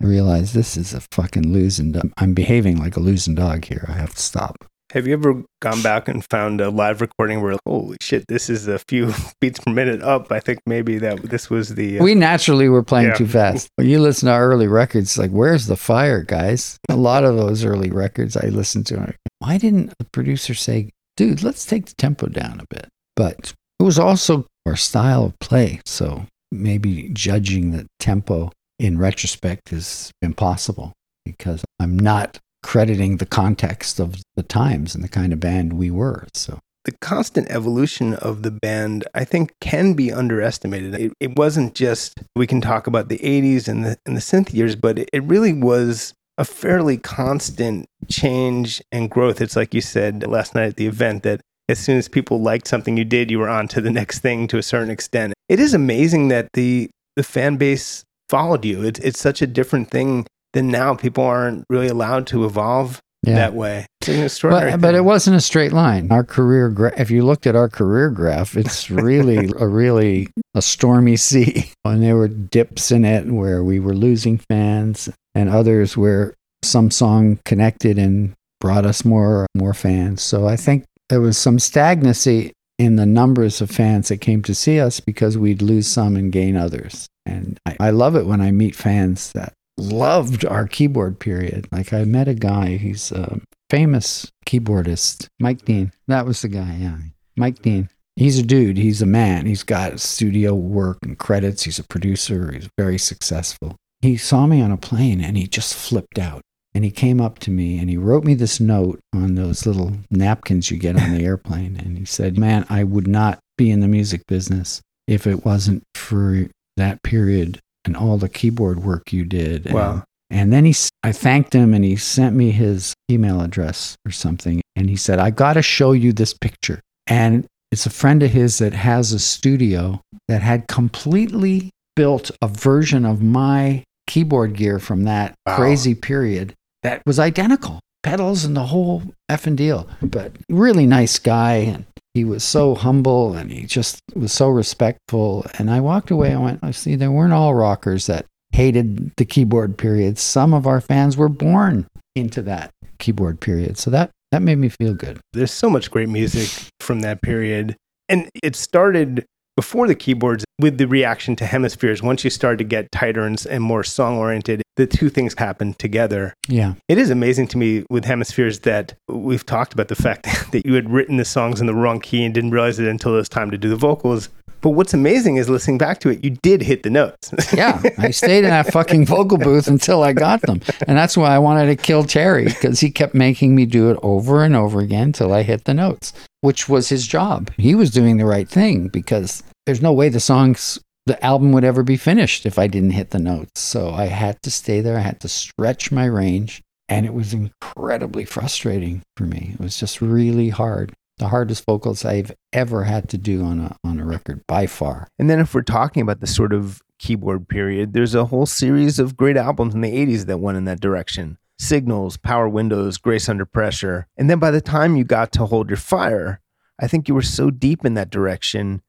[0.00, 2.12] realized this is a fucking losing dog.
[2.18, 3.84] I'm behaving like a losing dog here.
[3.88, 4.64] I have to stop.
[4.92, 8.68] Have you ever gone back and found a live recording where, holy shit, this is
[8.68, 10.30] a few beats per minute up?
[10.30, 11.98] I think maybe that this was the.
[11.98, 13.14] uh, We naturally were playing Yeah.
[13.14, 13.68] too fast.
[13.74, 16.78] When you listen to our early records, like, where's the fire, guys?
[16.88, 19.12] A lot of those early records I listened to.
[19.40, 22.88] Why didn't the producer say, dude, let's take the tempo down a bit?
[23.14, 25.80] But it was also our style of play.
[25.84, 30.92] So maybe judging the tempo in retrospect is impossible
[31.24, 35.90] because I'm not crediting the context of the times and the kind of band we
[35.90, 36.26] were.
[36.34, 40.94] So the constant evolution of the band, I think, can be underestimated.
[40.94, 44.54] It, it wasn't just we can talk about the '80s and the and the synth
[44.54, 49.40] years, but it, it really was a fairly constant change and growth.
[49.40, 52.68] It's like you said last night at the event that as soon as people liked
[52.68, 55.34] something you did, you were on to the next thing to a certain extent.
[55.48, 58.82] It is amazing that the the fan base followed you.
[58.82, 60.94] It's it's such a different thing than now.
[60.94, 63.00] People aren't really allowed to evolve
[63.34, 63.86] that way.
[64.00, 64.70] It's an extraordinary.
[64.72, 66.10] But, but it wasn't a straight line.
[66.10, 70.62] Our career, gra- if you looked at our career graph, it's really a really a
[70.62, 71.70] stormy sea.
[71.84, 76.90] And there were dips in it where we were losing fans, and others where some
[76.90, 80.22] song connected and brought us more more fans.
[80.22, 84.54] So I think there was some stagnancy in the numbers of fans that came to
[84.54, 87.06] see us because we'd lose some and gain others.
[87.24, 91.68] And I, I love it when I meet fans that loved our keyboard period.
[91.70, 95.92] Like I met a guy, he's a famous keyboardist, Mike Dean.
[96.08, 96.98] That was the guy, yeah.
[97.36, 97.90] Mike Dean.
[98.16, 98.78] He's a dude.
[98.78, 99.44] He's a man.
[99.44, 101.64] He's got studio work and credits.
[101.64, 102.50] He's a producer.
[102.52, 103.76] He's very successful.
[104.06, 106.42] He saw me on a plane and he just flipped out.
[106.74, 109.96] And he came up to me and he wrote me this note on those little
[110.10, 111.76] napkins you get on the airplane.
[111.76, 115.82] And he said, Man, I would not be in the music business if it wasn't
[115.94, 119.72] for that period and all the keyboard work you did.
[119.72, 120.04] Wow.
[120.30, 124.12] And, and then he, I thanked him and he sent me his email address or
[124.12, 124.60] something.
[124.76, 126.80] And he said, I got to show you this picture.
[127.06, 132.48] And it's a friend of his that has a studio that had completely built a
[132.48, 135.56] version of my keyboard gear from that Wow.
[135.56, 141.54] crazy period that was identical pedals and the whole effing deal but really nice guy
[141.54, 146.32] and he was so humble and he just was so respectful and i walked away
[146.32, 150.66] I went i see there weren't all rockers that hated the keyboard period some of
[150.66, 153.76] our fans were born into that keyboard period.
[153.76, 155.20] So that that made me feel good.
[155.34, 156.48] There's so much great music
[156.80, 157.76] from that period.
[158.08, 162.02] And it started before the keyboards with the reaction to hemispheres.
[162.02, 165.74] Once you start to get tighter and, and more song oriented, the two things happen
[165.74, 166.34] together.
[166.48, 166.74] Yeah.
[166.88, 170.74] It is amazing to me with hemispheres that we've talked about the fact that you
[170.74, 173.28] had written the songs in the wrong key and didn't realize it until it was
[173.28, 174.28] time to do the vocals.
[174.60, 177.32] But what's amazing is listening back to it, you did hit the notes.
[177.56, 180.60] Yeah, I stayed in that fucking vocal booth until I got them.
[180.86, 183.98] And that's why I wanted to kill Terry because he kept making me do it
[184.02, 187.50] over and over again until I hit the notes, which was his job.
[187.56, 191.64] He was doing the right thing because there's no way the songs, the album would
[191.64, 193.60] ever be finished if I didn't hit the notes.
[193.60, 194.98] So I had to stay there.
[194.98, 196.62] I had to stretch my range.
[196.88, 199.52] And it was incredibly frustrating for me.
[199.54, 200.92] It was just really hard.
[201.18, 205.08] The hardest vocals I've ever had to do on a, on a record by far.
[205.18, 208.98] And then if we're talking about the sort of keyboard period, there's a whole series
[208.98, 211.38] of great albums in the 80s that went in that direction.
[211.58, 214.06] Signals, Power Windows, Grace Under Pressure.
[214.16, 216.40] And then by the time you got to Hold Your Fire,
[216.78, 218.82] I think you were so deep in that direction.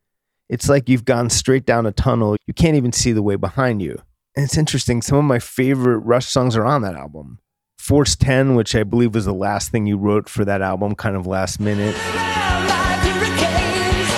[0.49, 2.35] It's like you've gone straight down a tunnel.
[2.45, 4.01] You can't even see the way behind you.
[4.35, 5.01] And it's interesting.
[5.01, 7.39] Some of my favorite Rush songs are on that album.
[7.87, 11.15] Force 10, which I believe was the last thing you wrote for that album, kind
[11.15, 11.95] of last minute.
[11.95, 14.09] Like hurricanes,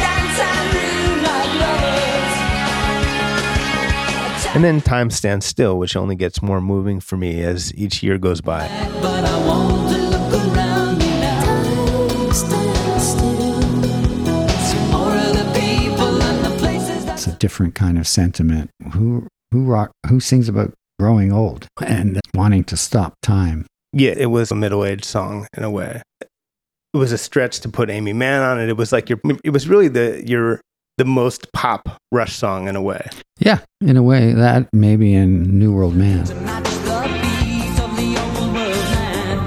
[0.00, 1.54] dance and dream like
[4.40, 4.56] lovers.
[4.56, 8.18] And then Time Stands Still, which only gets more moving for me as each year
[8.18, 8.66] goes by.
[9.00, 12.32] But I want to look around me now.
[12.98, 18.72] See more of the people and the places that It's a different kind of sentiment.
[18.92, 23.66] Who who rock who sings about growing old and wanting to stop time?
[23.92, 26.02] Yeah, it was a middle aged song in a way.
[26.20, 26.28] It
[26.96, 28.68] was a stretch to put Aimee Mann on it.
[28.68, 30.60] It was like your it was really the your
[30.98, 33.06] the most pop rush song in a way.
[33.38, 36.24] Yeah, in a way that maybe in New World Man.
[36.44, 39.38] match the beat of the old world man.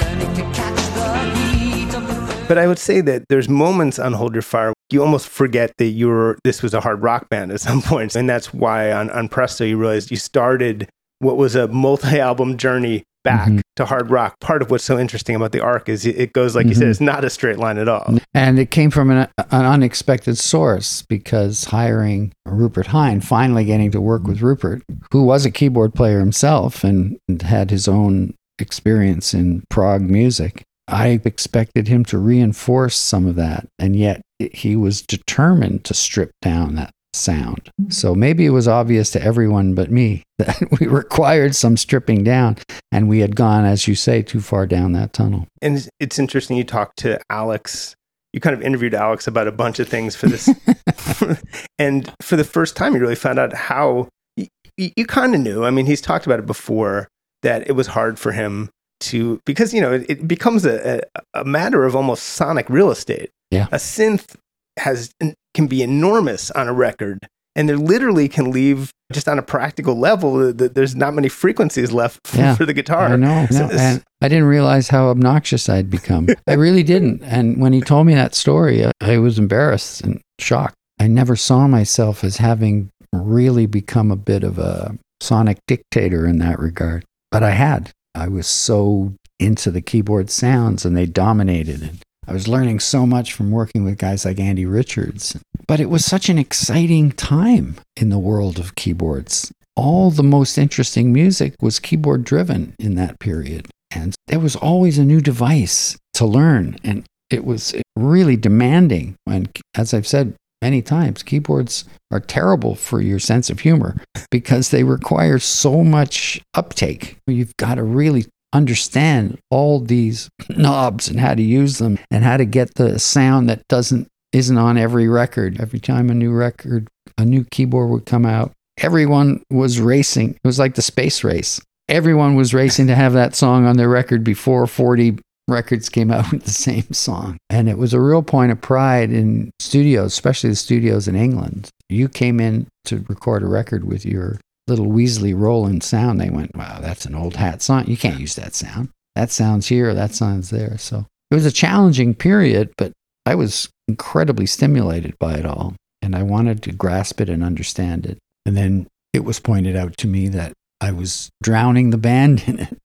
[0.00, 4.14] Learning to catch the heat of the But I would say that there's moments on
[4.14, 7.50] Hold Your Fire you almost forget that you were this was a hard rock band
[7.52, 8.14] at some points.
[8.16, 10.88] And that's why on, on Presto you realized you started
[11.20, 13.60] what was a multi-album journey back Mhm.
[13.76, 14.34] to hard rock.
[14.40, 16.90] Part of what's so interesting about the arc is it- goes like you said, Mhm.
[16.90, 18.18] it's not a straight line at all.
[18.34, 24.00] And it came from an, an unexpected source because hiring Rupert Hine, finally getting to
[24.02, 29.32] work with Rupert, who was a keyboard player himself and, and had his own experience
[29.32, 30.62] in prog music.
[30.88, 36.32] I expected him to reinforce some of that, and yet he was determined to strip
[36.42, 37.70] down that sound.
[37.80, 37.90] Mm-hmm.
[37.90, 42.58] So maybe it was obvious to everyone but me that we required some stripping down,
[42.92, 45.46] and we had gone, as you say, too far down that tunnel.
[45.62, 47.94] And it's- it's interesting you talked to Alex.
[48.32, 50.48] You kind of interviewed Alex about a bunch of things for this.
[51.78, 55.64] and for the first time, you really found out how you, you kind of knew.
[55.64, 57.06] I mean, he's talked about it before
[57.42, 61.02] that it was hard for him to, because, you know, it, it becomes a,
[61.34, 63.30] a, a matter of almost sonic real estate.
[63.50, 63.66] Yeah.
[63.72, 64.34] A synth
[64.78, 65.10] has
[65.54, 67.18] can be enormous on a record.
[67.56, 70.40] And they literally can leave just on a practical level.
[70.42, 72.54] th- th- There's not many frequencies left for, Yeah.
[72.56, 73.06] for the guitar.
[73.12, 73.46] I know.
[73.50, 76.28] So no, and I didn't realize how obnoxious I'd become.
[76.48, 77.22] I really didn't.
[77.22, 80.74] And when he told me that story, I, I was embarrassed and shocked.
[80.98, 86.38] I never saw myself as having really become a bit of a sonic dictator in
[86.38, 87.04] that regard.
[87.30, 87.92] But I had.
[88.14, 91.82] I was so into the keyboard sounds and they dominated.
[91.82, 95.36] And I was learning so much from working with guys like Andy Richards.
[95.66, 100.56] But it was such an exciting time in the world of keyboards all the most
[100.58, 103.66] interesting music was keyboard driven in that period.
[103.90, 106.76] And there was always a new device to learn.
[106.84, 109.16] And it was really demanding.
[109.26, 113.94] And as I've said many times, keyboards are terrible for your sense of humor
[114.30, 117.18] because they require so much uptake.
[117.26, 118.24] You've got to really
[118.54, 123.50] understand all these knobs and how to use them and how to get the sound
[123.50, 125.60] that doesn't isn't on every record.
[125.60, 130.30] Every time a new record, a new keyboard would come out, everyone was racing.
[130.30, 131.60] It was like the space race.
[131.90, 135.18] Everyone was racing to have that song on their record before 40
[135.48, 137.38] records came out with the same song.
[137.50, 141.70] And it was a real point of pride in studios, especially the studios in England.
[141.88, 146.20] You came in to record a record with your little Weasley Roland sound.
[146.20, 147.86] They went, wow, that's an old hat song.
[147.86, 148.88] You can't use that sound.
[149.14, 150.76] That sounds here, that sounds there.
[150.78, 152.92] So it was a challenging period, but
[153.26, 155.74] I was incredibly stimulated by it all.
[156.02, 158.18] And I wanted to grasp it and understand it.
[158.44, 162.58] And then it was pointed out to me that I was drowning the band in
[162.60, 162.78] it.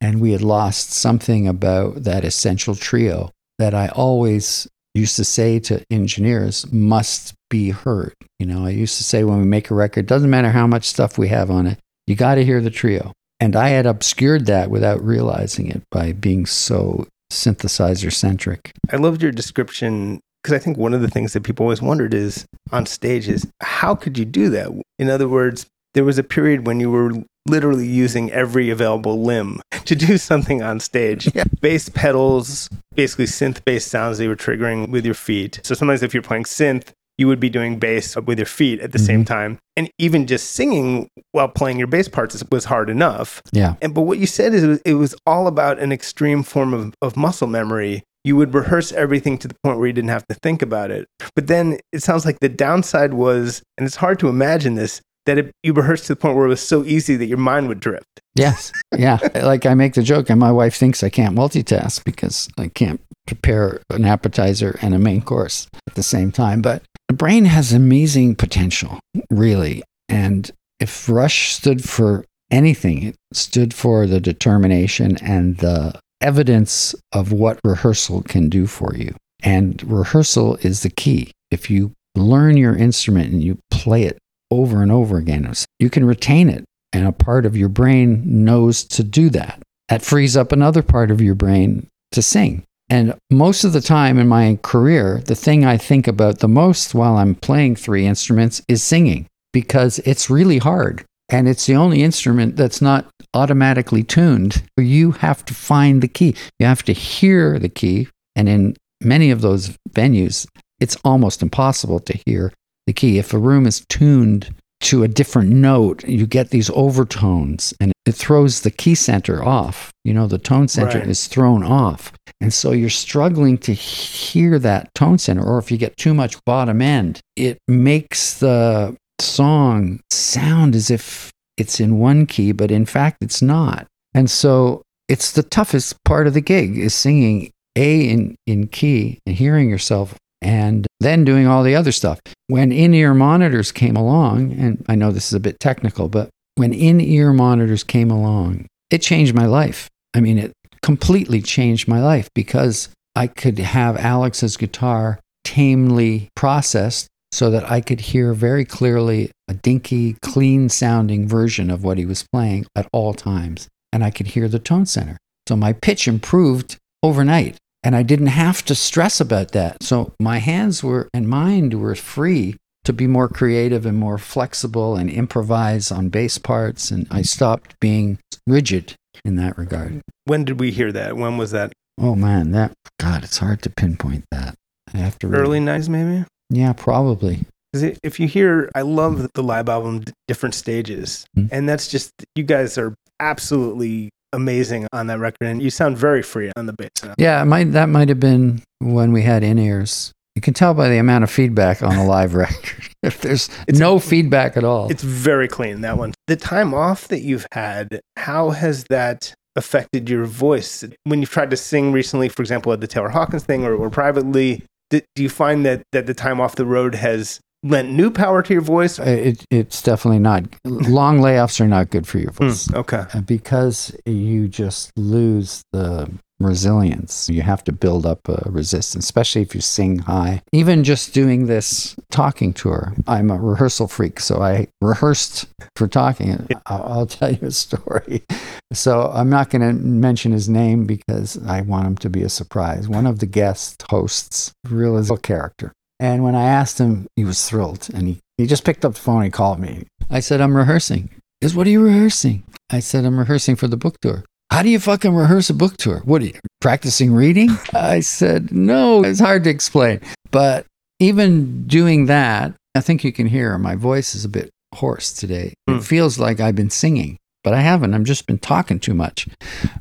[0.00, 5.58] And we had lost something about that essential trio that I always used to say
[5.60, 8.14] to engineers must be heard.
[8.38, 10.88] You know, I used to say when we make a record, doesn't matter how much
[10.88, 13.12] stuff we have on it, You got to hear the trio.
[13.38, 18.72] And I had obscured that without realizing it by being so synthesizer centric.
[18.90, 22.14] I loved your description because I think one of the things that people always wondered
[22.14, 24.68] is on stage is how could you do that?
[24.98, 27.12] In other words, there was a period when you were
[27.46, 31.34] literally using every available limb to do something on stage.
[31.34, 31.44] Yeah.
[31.60, 35.60] Bass pedals, basically synth based sounds that you were triggering with your feet.
[35.62, 38.92] So sometimes if you're playing synth, you would be doing bass with your feet at
[38.92, 39.06] the mm-hmm.
[39.06, 39.58] same time.
[39.76, 43.42] And even just singing while playing your bass parts was hard enough.
[43.52, 43.74] Yeah.
[43.82, 46.72] And but what you said is it was, it was all about an extreme form
[46.72, 48.02] of, of muscle memory.
[48.24, 51.08] You would rehearse everything to the point where you didn't have to think about it.
[51.34, 55.38] But then it sounds like the downside was, and it's hard to imagine this, that
[55.38, 57.78] it, you rehearsed to the point where it was so easy that your mind would
[57.78, 58.20] drift.
[58.34, 58.72] Yes.
[58.96, 59.18] Yeah.
[59.42, 63.00] like I make the joke, and my wife thinks I can't multitask because I can't
[63.28, 66.62] prepare an appetizer and a main course at the same time.
[66.62, 68.98] But the brain has amazing potential,
[69.30, 69.84] really.
[70.08, 70.50] And
[70.80, 77.60] if Rush stood for anything, it stood for the determination and the evidence of what
[77.62, 79.14] rehearsal can do for you.
[79.44, 81.30] And rehearsal is the key.
[81.52, 84.18] If you learn your instrument and you play it
[84.50, 88.84] over and over again, you can retain it and a part of your brain knows
[88.84, 89.62] to do that.
[89.88, 92.64] That frees up another part of your brain to sing.
[92.88, 96.94] And most of the time in my career, the thing I think about the most
[96.94, 101.04] while I'm playing three instruments is singing because it's really hard.
[101.28, 104.64] And it's the only instrument that's not automatically tuned.
[104.76, 108.08] You have to find the key, you have to hear the key.
[108.34, 110.48] And in many of those venues,
[110.80, 112.52] it's almost impossible to hear
[112.90, 113.18] the key.
[113.18, 118.12] If a room is tuned to a different note, you get these overtones and it
[118.12, 119.92] throws the key center off.
[120.04, 121.08] You know, the tone center Right.
[121.08, 122.12] is thrown off.
[122.40, 125.44] And so you're struggling to hear that tone center.
[125.44, 131.30] Or if you get too much bottom end, it makes the song sound as if
[131.56, 133.86] it's in one key, but in fact it's not.
[134.14, 139.18] And so it's the toughest part of the gig is singing A in, in key
[139.26, 142.20] and hearing yourself and then doing all the other stuff.
[142.46, 146.30] When in ear monitors came along, and I know this is a bit technical, but
[146.56, 149.88] when in ear monitors came along, it changed my life.
[150.14, 157.08] I mean, it completely changed my life because I could have Alex's guitar tamely processed
[157.32, 162.04] so that I could hear very clearly a dinky, clean sounding version of what he
[162.04, 163.68] was playing at all times.
[163.92, 165.16] And I could hear the tone center.
[165.48, 167.56] So my pitch improved overnight.
[167.82, 169.82] And I didn't have to stress about that.
[169.82, 174.96] So my hands were and mind were free to be more creative and more flexible
[174.96, 176.90] and improvise on bass parts.
[176.90, 180.00] And I stopped being rigid in that regard.
[180.24, 181.16] When did we hear that?
[181.16, 181.72] When was that?
[181.98, 184.54] Oh man, that God, it's hard to pinpoint that.
[184.92, 186.24] I have to Early 90s, maybe?
[186.48, 187.40] Yeah, probably.
[187.72, 191.24] Because if you hear, I love the live album, Different Stages.
[191.38, 191.48] Mhm.
[191.52, 195.46] And that's just, you guys are absolutely amazing on that record.
[195.46, 196.90] And you sound very free on the bass.
[197.18, 200.12] Yeah, might that might have been when we had in ears.
[200.36, 202.88] You can tell by the amount of feedback on a live record.
[203.02, 204.90] if there's It's- no feedback at all.
[204.90, 206.14] It's very clean, that one.
[206.28, 210.84] The time off that you've had, how has that affected your voice?
[211.04, 213.90] When you've tried to sing recently, for example, at the Taylor Hawkins thing or, or
[213.90, 218.10] privately, do, do you find that, that the time off the road has lent new
[218.10, 218.98] power to your voice?
[218.98, 220.44] it, it's definitely not.
[220.64, 222.66] Long layoffs are not good for your voice.
[222.66, 223.04] Hmm, okay.
[223.12, 227.28] Uh, because you just lose the resilience.
[227.28, 230.42] You have to build up a resistance, especially if you sing high.
[230.52, 235.46] Even just doing this talking tour, I'm a rehearsal freak, so I rehearsed
[235.76, 236.48] for talking.
[236.66, 238.24] I'll, I'll tell you a story.
[238.72, 242.28] So I'm not going to mention his name because I want him to be a
[242.28, 242.88] surprise.
[242.88, 245.72] One of the guest hosts, real as a character.
[246.00, 247.88] And when I asked him, he was thrilled.
[247.92, 249.86] And he, he just picked up the phone and called me.
[250.10, 251.10] I said, I'm rehearsing.
[251.40, 252.42] He goes, What are you rehearsing?
[252.70, 254.24] I said, I'm rehearsing for the book tour.
[254.50, 256.00] How do you fucking rehearse a book tour?
[256.04, 257.50] What are you practicing reading?
[257.74, 260.00] I said, No, it's hard to explain.
[260.30, 260.66] But
[260.98, 265.54] even doing that, I think you can hear my voice is a bit hoarse today.
[265.68, 265.76] Hmm.
[265.76, 267.92] It feels like I've been singing, but I haven't.
[267.92, 269.28] I've just been talking too much.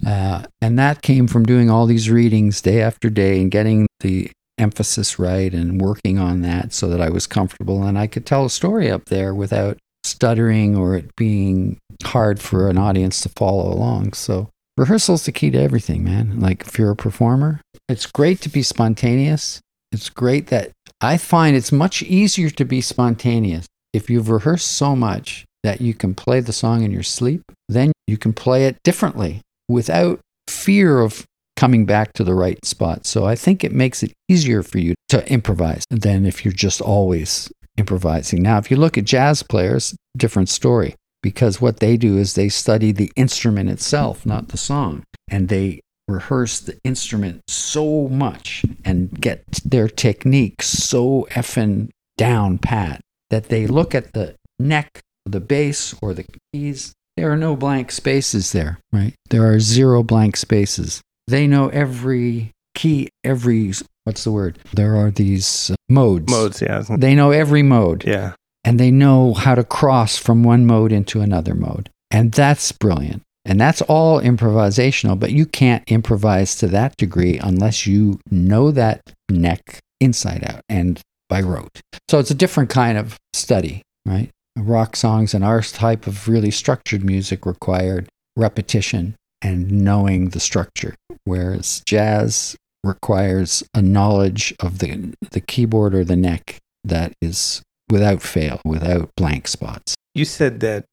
[0.05, 4.31] Uh, and that came from doing all these readings day after day and getting the
[4.59, 8.45] emphasis right and working on that so that I was comfortable and I could tell
[8.45, 13.71] a story up there without stuttering or it being hard for an audience to follow
[13.71, 14.13] along.
[14.13, 16.39] So rehearsal's the key to everything, man.
[16.39, 19.59] Like if you're a performer, it's great to be spontaneous.
[19.91, 24.95] It's great that I find it's much easier to be spontaneous if you've rehearsed so
[24.95, 28.77] much that you can play the song in your sleep, then you can play it
[28.83, 31.25] differently without fear of
[31.59, 33.05] coming back to the right spot.
[33.05, 36.79] So I think it makes it easier for you to improvise than if you're just
[36.79, 38.41] always improvising.
[38.41, 40.95] Now, if you look at jazz players, different story.
[41.21, 45.03] because what they do is they study the instrument itself, not the song.
[45.29, 53.01] And they rehearse the instrument so much and get their technique so effing down pat
[53.29, 56.93] that they look at the neck, the bass, or the keys.
[57.15, 59.13] There are no blank spaces there, right?
[59.29, 61.01] There are zero blank spaces.
[61.29, 63.73] They know every key, every,
[64.03, 64.57] what's the word?
[64.73, 66.31] There are these uh, modes.
[66.31, 66.83] Modes, yeah.
[66.89, 68.33] They know every mode Yeah.
[68.63, 71.89] and they know how to cross from one mode into another mode.
[72.11, 73.21] And that's brilliant.
[73.45, 79.01] And that's all improvisational, but you can't improvise to that degree unless you know that
[79.29, 80.99] neck inside out and
[81.29, 81.79] by rote.
[82.09, 84.29] So it's a different kind of study, right?
[84.57, 90.95] Rock songs and our type of really structured music required repetition and knowing the structure,
[91.23, 98.21] whereas jazz requires a knowledge of the, the keyboard or the neck that is without
[98.21, 99.95] fail, without blank spots.
[100.13, 100.85] You said that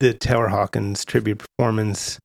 [0.00, 2.18] the Taylor Hawkins tribute performance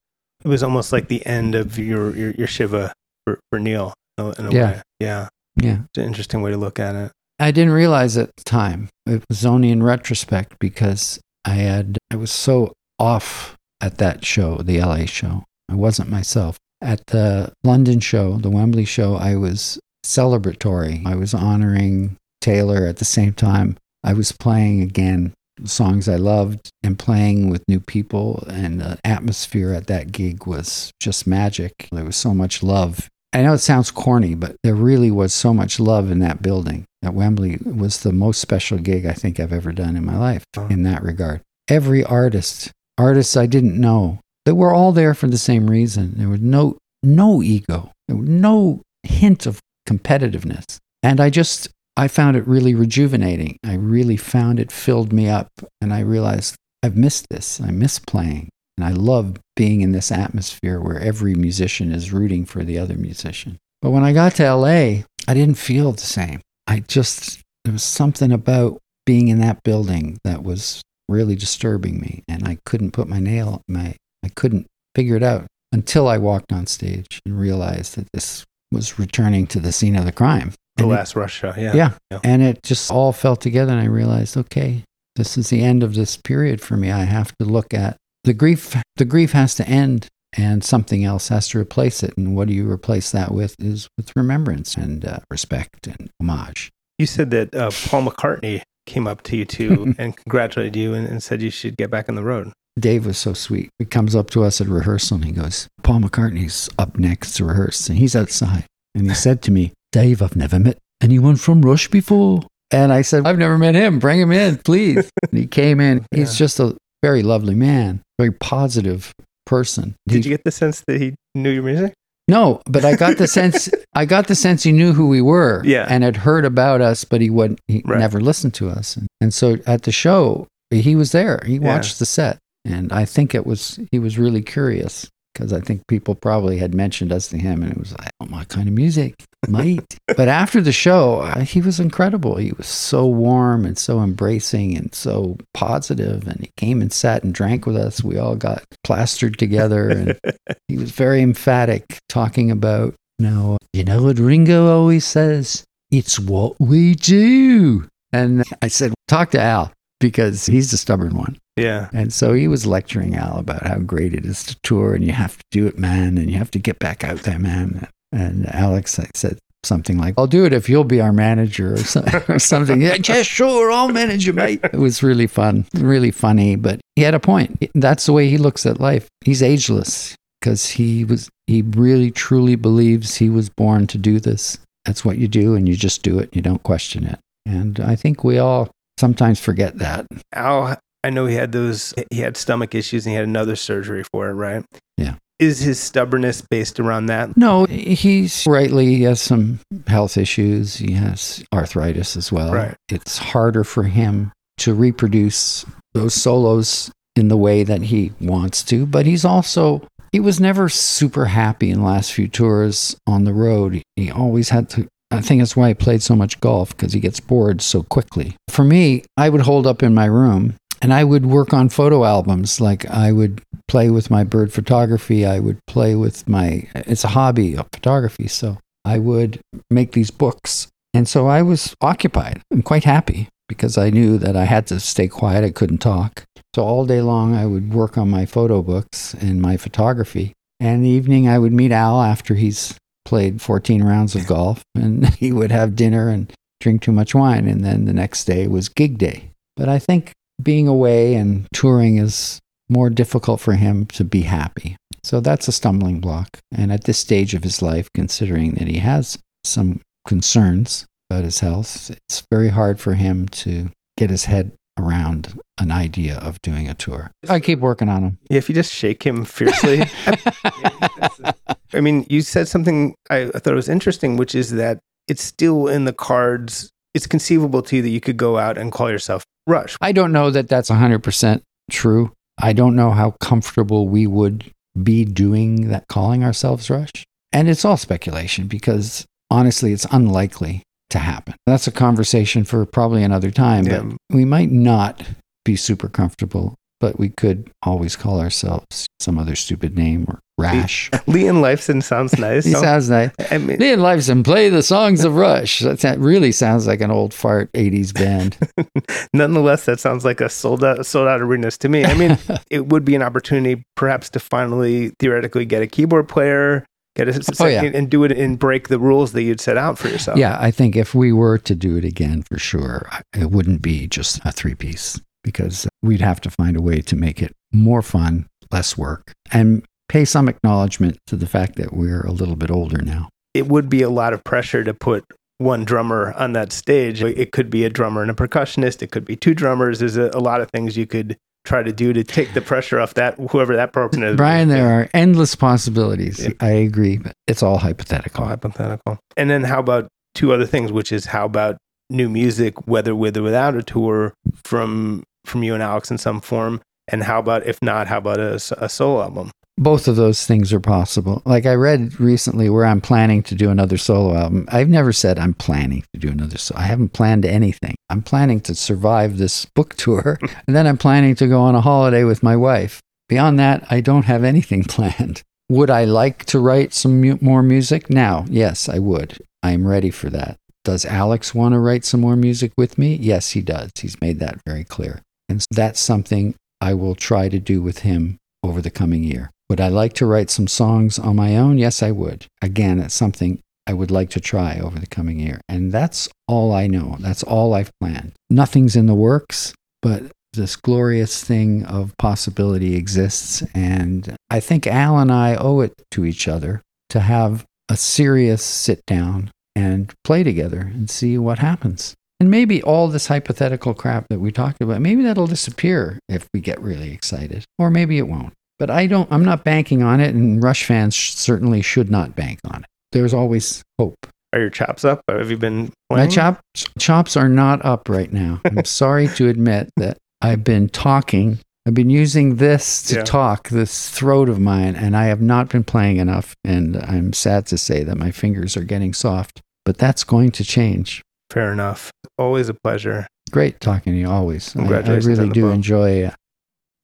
[0.43, 2.91] it was almost like the end of your your, your Shiva
[3.25, 4.71] for, for Neil in a, Yeah.
[4.71, 4.81] way.
[4.99, 5.27] Yeah.
[5.55, 5.77] Yeah.
[5.89, 7.11] It's an interesting way to look at it.
[7.39, 8.89] I didn't realize at the time.
[9.05, 14.57] It was only in retrospect because I had I was so off at that show,
[14.57, 15.43] the LA show.
[15.71, 16.57] I wasn't myself.
[16.81, 21.05] At the London show, the Wembley show, I was celebratory.
[21.05, 23.77] I was honoring Taylor at the same time.
[24.03, 29.73] I was playing again songs I loved and playing with new people and the atmosphere
[29.73, 31.87] at that gig was just magic.
[31.91, 35.53] There was so much love I know it sounds corny, but there really was so
[35.53, 36.85] much love in that building.
[37.03, 40.17] At Wembley It was the most special gig I think I've ever done in my
[40.17, 41.41] life in that regard.
[41.69, 46.13] Every artist, artists I didn't know, they were all there for the same reason.
[46.17, 50.77] There was no no ego, no hint of competitiveness.
[51.03, 53.57] And I just I found it really rejuvenating.
[53.63, 55.49] I really found it filled me up
[55.81, 57.61] and I realized I've missed this.
[57.61, 58.49] I miss playing.
[58.77, 62.95] And I love being in this atmosphere where every musician is rooting for the other
[62.95, 63.57] musician.
[63.81, 66.41] But when I got to LA, I didn't feel the same.
[66.67, 72.23] I just, there was something about being in that building that was really disturbing me.
[72.27, 76.51] And I couldn't put my nail, my, I couldn't figure it out until I walked
[76.51, 80.53] on stage and realized that this was returning to the scene of the crime.
[80.77, 81.53] The And it- last Rush show.
[81.57, 81.73] Yeah.
[81.75, 81.91] yeah.
[82.11, 82.19] Yeah.
[82.23, 83.71] And it just all fell together.
[83.71, 84.83] And I realized, okay,
[85.15, 86.91] this is the end of this period for me.
[86.91, 88.75] I have to look at the grief.
[88.97, 90.07] The grief has to end
[90.37, 92.13] and something else has to replace it.
[92.17, 96.69] And what do you replace that with is with remembrance and uh, respect and homage.
[96.97, 101.05] You said that uh, Paul McCartney came up to you too and congratulated you and,
[101.07, 102.53] and said you should get back on the road.
[102.79, 103.69] Dave was so sweet.
[103.79, 107.45] He comes up to us at rehearsal and he goes, Paul McCartney's up next to
[107.45, 108.65] rehearse and he's outside.
[108.95, 112.41] And he said to me, Dave, I've never met anyone from Rush before.
[112.71, 113.99] And I said, I've never met him.
[113.99, 115.09] Bring him in, please.
[115.29, 116.05] and he came in.
[116.11, 116.45] He's Yeah.
[116.45, 119.11] just a very lovely man, very positive
[119.45, 119.95] person.
[120.07, 121.93] Did He- you get the sense that he knew your music?
[122.29, 125.61] no, but I got the sense I got the sense he knew who we were
[125.65, 125.85] Yeah.
[125.89, 127.99] and had heard about us, but he would he Right.
[127.99, 128.95] never listened to us.
[128.95, 131.41] And, and so at the show, he was there.
[131.45, 131.59] He Yeah.
[131.75, 132.37] watched the set.
[132.65, 136.75] And I think it was he was really curious because I think people probably had
[136.75, 139.15] mentioned us to him and it was like, oh, my kind of music,
[139.47, 139.97] mate.
[140.17, 142.35] but after the show, he was incredible.
[142.35, 146.21] He was so warm and so embracing and so positive.
[146.21, 148.03] positive, And he came and sat and drank with us.
[148.03, 150.19] We all got plastered together and
[150.67, 155.63] he was very emphatic talking about, you know, you know what Ringo always says?
[155.91, 157.87] It's what we do.
[158.13, 159.71] And I said, talk to Al
[160.01, 161.37] because he's the stubborn one.
[161.55, 161.89] Yeah.
[161.93, 165.13] And so he was lecturing Al about how great it is to tour and you
[165.13, 167.87] have to do it, man, and you have to get back out there, man.
[168.11, 172.03] And Alex said something like, I'll do it if you'll be our manager or, so,
[172.27, 172.81] or something.
[172.81, 174.59] yeah, yeah, sure, I'll manage you, mate.
[174.63, 177.63] It was really fun, really funny, but he had a point.
[177.75, 179.07] That's the way he looks at life.
[179.23, 184.57] He's ageless because he was, he really truly believes he was born to do this.
[184.85, 186.35] That's what you do, and you just do it.
[186.35, 187.19] You don't question it.
[187.45, 188.71] And I think we all
[189.01, 190.05] sometimes forget that.
[190.31, 194.03] Al, I know he had those, he had stomach issues and he had another surgery
[194.13, 194.63] for it, right?
[194.95, 195.15] Yeah.
[195.39, 197.35] Is his stubbornness based around that?
[197.35, 200.75] No, he's rightly, he has some health issues.
[200.75, 202.53] He has arthritis as well.
[202.53, 202.75] Right.
[202.89, 208.85] It's harder for him to reproduce those solos in the way that he wants to,
[208.85, 209.81] but he's also,
[210.11, 213.81] he was never super happy in the last few tours on the road.
[213.95, 214.87] He always had to.
[215.11, 218.35] I think that's why he played so much golf because he gets bored so quickly.
[218.49, 222.05] For me, I would hold up in my room and I would work on photo
[222.05, 222.61] albums.
[222.61, 225.25] Like I would play with my bird photography.
[225.25, 228.27] I would play with my, it's a hobby of photography.
[228.27, 229.39] So I would
[229.69, 230.67] make these books.
[230.93, 234.79] And so I was occupied and quite happy because I knew that I had to
[234.79, 235.43] stay quiet.
[235.43, 236.23] I couldn't talk.
[236.55, 240.33] So all day long, I would work on my photo books and my photography.
[240.59, 242.77] And in the evening, I would meet Al after he's
[243.11, 246.31] played 14 rounds of golf, and he would have dinner and
[246.61, 247.45] drink too much wine.
[247.45, 249.31] And then the next day was gig day.
[249.57, 252.39] But I think being away and touring is
[252.69, 254.77] more difficult for him to be happy.
[255.03, 256.39] So that's a stumbling block.
[256.55, 261.41] And at this stage of his life, considering that he has some concerns about his
[261.41, 266.69] health, it's very hard for him to get his head around an idea of doing
[266.69, 267.11] a tour.
[267.27, 268.19] I keep working on him.
[268.29, 269.83] Yeah, if you just shake him fiercely.
[271.73, 275.85] I mean, you said something I, thought was interesting, which is that it's still in
[275.85, 276.69] the cards.
[276.93, 279.77] It's conceivable to you that you could go out and call yourself Rush.
[279.81, 281.41] I don't know that that's 100%
[281.71, 282.11] true.
[282.37, 284.51] I don't know how comfortable we would
[284.81, 286.91] be doing that, calling ourselves Rush.
[287.33, 291.35] And it's all speculation because honestly, it's unlikely to happen.
[291.45, 293.83] That's a conversation for probably another time, Yeah.
[293.83, 295.03] but we might not
[295.45, 300.89] be super comfortable, but we could always call ourselves some other stupid name or Rash.
[301.07, 302.45] Leon Lifeson sounds nice.
[302.45, 303.11] He sounds nice.
[303.31, 305.59] I mean, Leon Lifeson, play the songs of Rush.
[305.59, 308.37] That really sounds like an old fart 80s band.
[309.13, 311.85] nonetheless, that sounds like a sold out sold out arenas to me.
[311.85, 312.17] I mean,
[312.49, 316.65] it would be an opportunity, perhaps, to finally theoretically get a keyboard player,
[316.95, 317.63] get a Oh, yeah.
[317.63, 320.17] and do it and break the rules that you'd set out for yourself.
[320.17, 323.87] Yeah, I think if we were to do it again for sure, it wouldn't be
[323.87, 327.81] just a three piece because we'd have to find a way to make it more
[327.81, 332.49] fun, less work, and pay some acknowledgement to the fact that we're a little bit
[332.49, 333.09] older now.
[333.33, 335.03] it would be a lot of pressure to put
[335.37, 337.03] one drummer on that stage.
[337.03, 338.81] It could be a drummer and a percussionist.
[338.81, 339.79] It could be two drummers.
[339.79, 342.79] There's a, a lot of things you could try to do to take the pressure
[342.79, 344.15] off that whoever that person is.
[344.15, 346.23] Brian, there are endless possibilities.
[346.23, 346.29] Yeah.
[346.39, 348.25] I agree, but it's all all hypothetical.
[348.25, 348.97] hypothetical.
[349.17, 351.57] And then how about two other things, which is how about
[351.89, 356.21] new music, whether with or without a tour from from you and Alex in some
[356.21, 358.39] form, and how about if not, how about a
[358.69, 359.31] solo album?
[359.57, 361.21] Both of those things are possible.
[361.25, 364.47] Like I read recently where I'm planning to do another solo album.
[364.51, 367.75] I've never said I'm planning to do another so I haven't planned anything.
[367.89, 371.61] I'm planning to survive this book tour and then I'm planning to go on a
[371.61, 372.81] holiday with my wife.
[373.09, 375.21] Beyond that, I don't have anything planned.
[375.49, 378.25] Would I like to write some mu- more music now?
[378.29, 379.17] Yes, I would.
[379.43, 380.37] I'm ready for that.
[380.63, 382.95] Does Alex want to write some more music with me?
[382.95, 383.71] Yes, he does.
[383.77, 385.01] He's made that very clear.
[385.27, 389.29] And that's something I will try to do with him over the coming year.
[389.51, 391.57] Would I like to write some songs on my own?
[391.57, 392.25] Yes, I would.
[392.41, 395.41] Again, it's something I would like to try over the coming year.
[395.49, 396.95] And that's all I know.
[397.01, 398.13] That's all I've planned.
[398.29, 403.43] Nothing's in the works, but this glorious thing of possibility exists.
[403.53, 408.41] And I think Al and I owe it to each other to have a serious
[408.41, 411.93] sit down and play together and see what happens.
[412.21, 416.39] And maybe all this hypothetical crap that we talked about, maybe that'll disappear if we
[416.39, 418.31] get really excited, or maybe it won't.
[418.61, 422.15] But I don't, I'm not banking on it, and Rush fans sh- certainly should not
[422.15, 422.69] bank on it.
[422.91, 423.95] There's always hope.
[424.33, 425.01] Are your chops up?
[425.09, 426.11] Have you been My playing?
[426.11, 426.41] chops,
[426.77, 428.39] chops are not up right now.
[428.45, 431.39] I'm sorry to admit that I've been talking.
[431.67, 433.03] I've been using this to Yeah.
[433.03, 436.35] talk, this throat of mine, and I have not been playing enough.
[436.43, 440.43] And I'm sad to say that my fingers are getting soft, but that's going to
[440.45, 441.01] change.
[441.31, 441.89] Fair enough.
[442.19, 443.07] Always a pleasure.
[443.31, 444.55] Great talking to you always.
[444.55, 446.11] I- I, really do enjoy uh,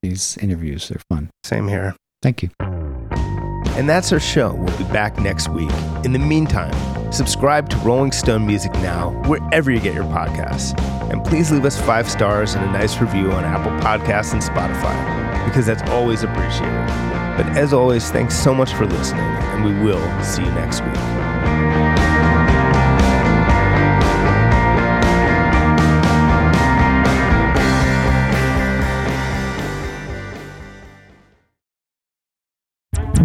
[0.02, 0.90] these interviews.
[0.90, 1.30] They're fun.
[1.44, 1.96] Same here.
[2.22, 2.50] Thank you.
[2.60, 4.56] And that's our show.
[4.56, 5.72] We'll be back next week.
[6.04, 6.74] In the meantime,
[7.12, 10.78] subscribe to Rolling Stone Music Now wherever you get your podcasts.
[11.12, 15.46] And please leave us five stars and a nice review on Apple Podcasts and Spotify,
[15.46, 16.88] because that's always appreciated.
[17.38, 21.57] But as always, thanks so much for listening, and we will see you next week.